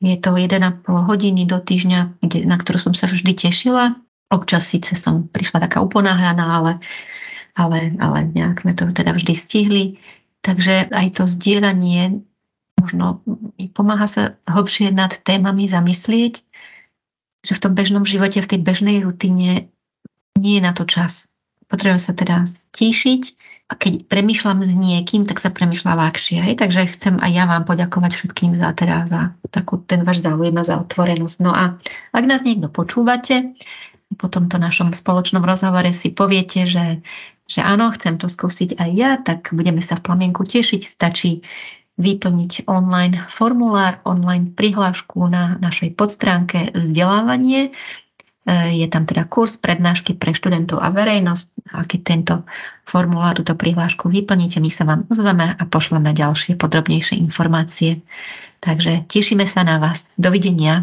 Je 0.00 0.16
to 0.16 0.32
1,5 0.32 0.86
hodiny 0.86 1.44
do 1.44 1.60
týždňa, 1.60 2.22
kde, 2.24 2.48
na 2.48 2.56
ktorú 2.56 2.80
som 2.80 2.94
sa 2.96 3.10
vždy 3.10 3.36
tešila. 3.36 4.00
Občas 4.30 4.70
síce 4.70 4.96
som 4.96 5.28
prišla 5.28 5.66
taká 5.66 5.82
uponáhľaná, 5.84 6.46
ale, 6.46 6.72
ale, 7.52 7.92
ale 8.00 8.18
nejak 8.30 8.64
sme 8.64 8.72
to 8.72 8.88
teda 8.94 9.12
vždy 9.12 9.34
stihli. 9.36 9.84
Takže 10.40 10.88
aj 10.88 11.20
to 11.20 11.28
zdieľanie 11.28 12.24
možno 12.80 13.20
pomáha 13.76 14.08
sa 14.08 14.40
hlbšie 14.48 14.88
nad 14.88 15.12
témami 15.12 15.68
zamyslieť, 15.68 16.40
že 17.44 17.52
v 17.52 17.62
tom 17.62 17.76
bežnom 17.76 18.08
živote, 18.08 18.40
v 18.40 18.50
tej 18.56 18.60
bežnej 18.64 19.04
rutine 19.04 19.68
nie 20.40 20.54
je 20.56 20.62
na 20.64 20.72
to 20.72 20.88
čas. 20.88 21.28
Potrebujem 21.70 22.02
sa 22.02 22.12
teda 22.12 22.44
stíšiť 22.44 23.22
a 23.70 23.78
keď 23.78 24.10
premyšľam 24.10 24.66
s 24.66 24.74
niekým, 24.74 25.30
tak 25.30 25.38
sa 25.38 25.54
premyšľa 25.54 25.92
ľahšie. 25.94 26.42
Hej? 26.42 26.58
Takže 26.58 26.90
chcem 26.98 27.14
aj 27.22 27.30
ja 27.30 27.46
vám 27.46 27.62
poďakovať 27.62 28.12
všetkým 28.18 28.58
za, 28.58 28.74
teda, 28.74 29.06
za 29.06 29.20
takú, 29.54 29.78
ten 29.78 30.02
váš 30.02 30.26
záujem 30.26 30.58
a 30.58 30.66
za 30.66 30.82
otvorenosť. 30.82 31.38
No 31.38 31.54
a 31.54 31.78
ak 32.10 32.24
nás 32.26 32.42
niekto 32.42 32.66
počúvate, 32.66 33.54
po 34.18 34.26
tomto 34.26 34.58
našom 34.58 34.90
spoločnom 34.90 35.46
rozhovore 35.46 35.94
si 35.94 36.10
poviete, 36.10 36.66
že, 36.66 37.06
že 37.46 37.62
áno, 37.62 37.94
chcem 37.94 38.18
to 38.18 38.26
skúsiť 38.26 38.74
aj 38.74 38.90
ja, 38.90 39.10
tak 39.22 39.54
budeme 39.54 39.78
sa 39.78 39.94
v 39.94 40.10
plamienku 40.10 40.42
tešiť. 40.42 40.82
Stačí 40.82 41.46
vyplniť 42.00 42.66
online 42.66 43.30
formulár, 43.30 44.02
online 44.02 44.50
prihlášku 44.50 45.20
na 45.30 45.60
našej 45.62 45.94
podstránke 45.94 46.74
vzdelávanie 46.74 47.70
je 48.50 48.86
tam 48.90 49.06
teda 49.06 49.30
kurz 49.30 49.54
prednášky 49.54 50.18
pre 50.18 50.34
študentov 50.34 50.82
a 50.82 50.90
verejnosť. 50.90 51.46
A 51.70 51.86
keď 51.86 52.00
tento 52.02 52.34
formulár, 52.82 53.38
túto 53.38 53.54
prihlášku 53.54 54.10
vyplníte, 54.10 54.58
my 54.58 54.70
sa 54.70 54.82
vám 54.82 55.06
ozveme 55.06 55.54
a 55.54 55.62
pošleme 55.70 56.10
ďalšie 56.10 56.58
podrobnejšie 56.58 57.14
informácie. 57.22 58.02
Takže 58.58 59.06
tešíme 59.06 59.46
sa 59.46 59.62
na 59.62 59.78
vás. 59.78 60.10
Dovidenia. 60.18 60.82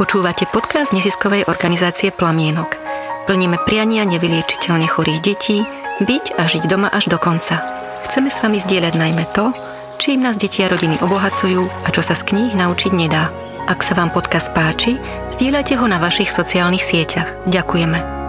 Počúvate 0.00 0.48
podcast 0.48 0.96
neziskovej 0.96 1.44
organizácie 1.44 2.08
Plamienok. 2.08 2.72
Plníme 3.28 3.60
priania 3.68 4.08
nevyliečiteľne 4.08 4.88
chorých 4.88 5.20
detí, 5.20 5.60
byť 6.00 6.40
a 6.40 6.48
žiť 6.48 6.64
doma 6.64 6.88
až 6.88 7.12
do 7.12 7.20
konca. 7.20 7.60
Chceme 8.08 8.32
s 8.32 8.40
vami 8.40 8.56
zdieľať 8.56 8.96
najmä 8.96 9.28
to, 9.36 9.52
čím 10.00 10.24
nás 10.24 10.40
deti 10.40 10.64
a 10.64 10.72
rodiny 10.72 10.96
obohacujú 11.04 11.68
a 11.84 11.88
čo 11.92 12.00
sa 12.00 12.16
z 12.16 12.32
kníh 12.32 12.56
naučiť 12.56 12.92
nedá. 12.96 13.28
Ak 13.68 13.84
sa 13.84 13.92
vám 13.92 14.08
podcast 14.08 14.48
páči, 14.56 14.96
zdieľajte 15.28 15.76
ho 15.76 15.84
na 15.84 16.00
vašich 16.00 16.32
sociálnych 16.32 16.80
sieťach. 16.80 17.44
Ďakujeme. 17.46 18.19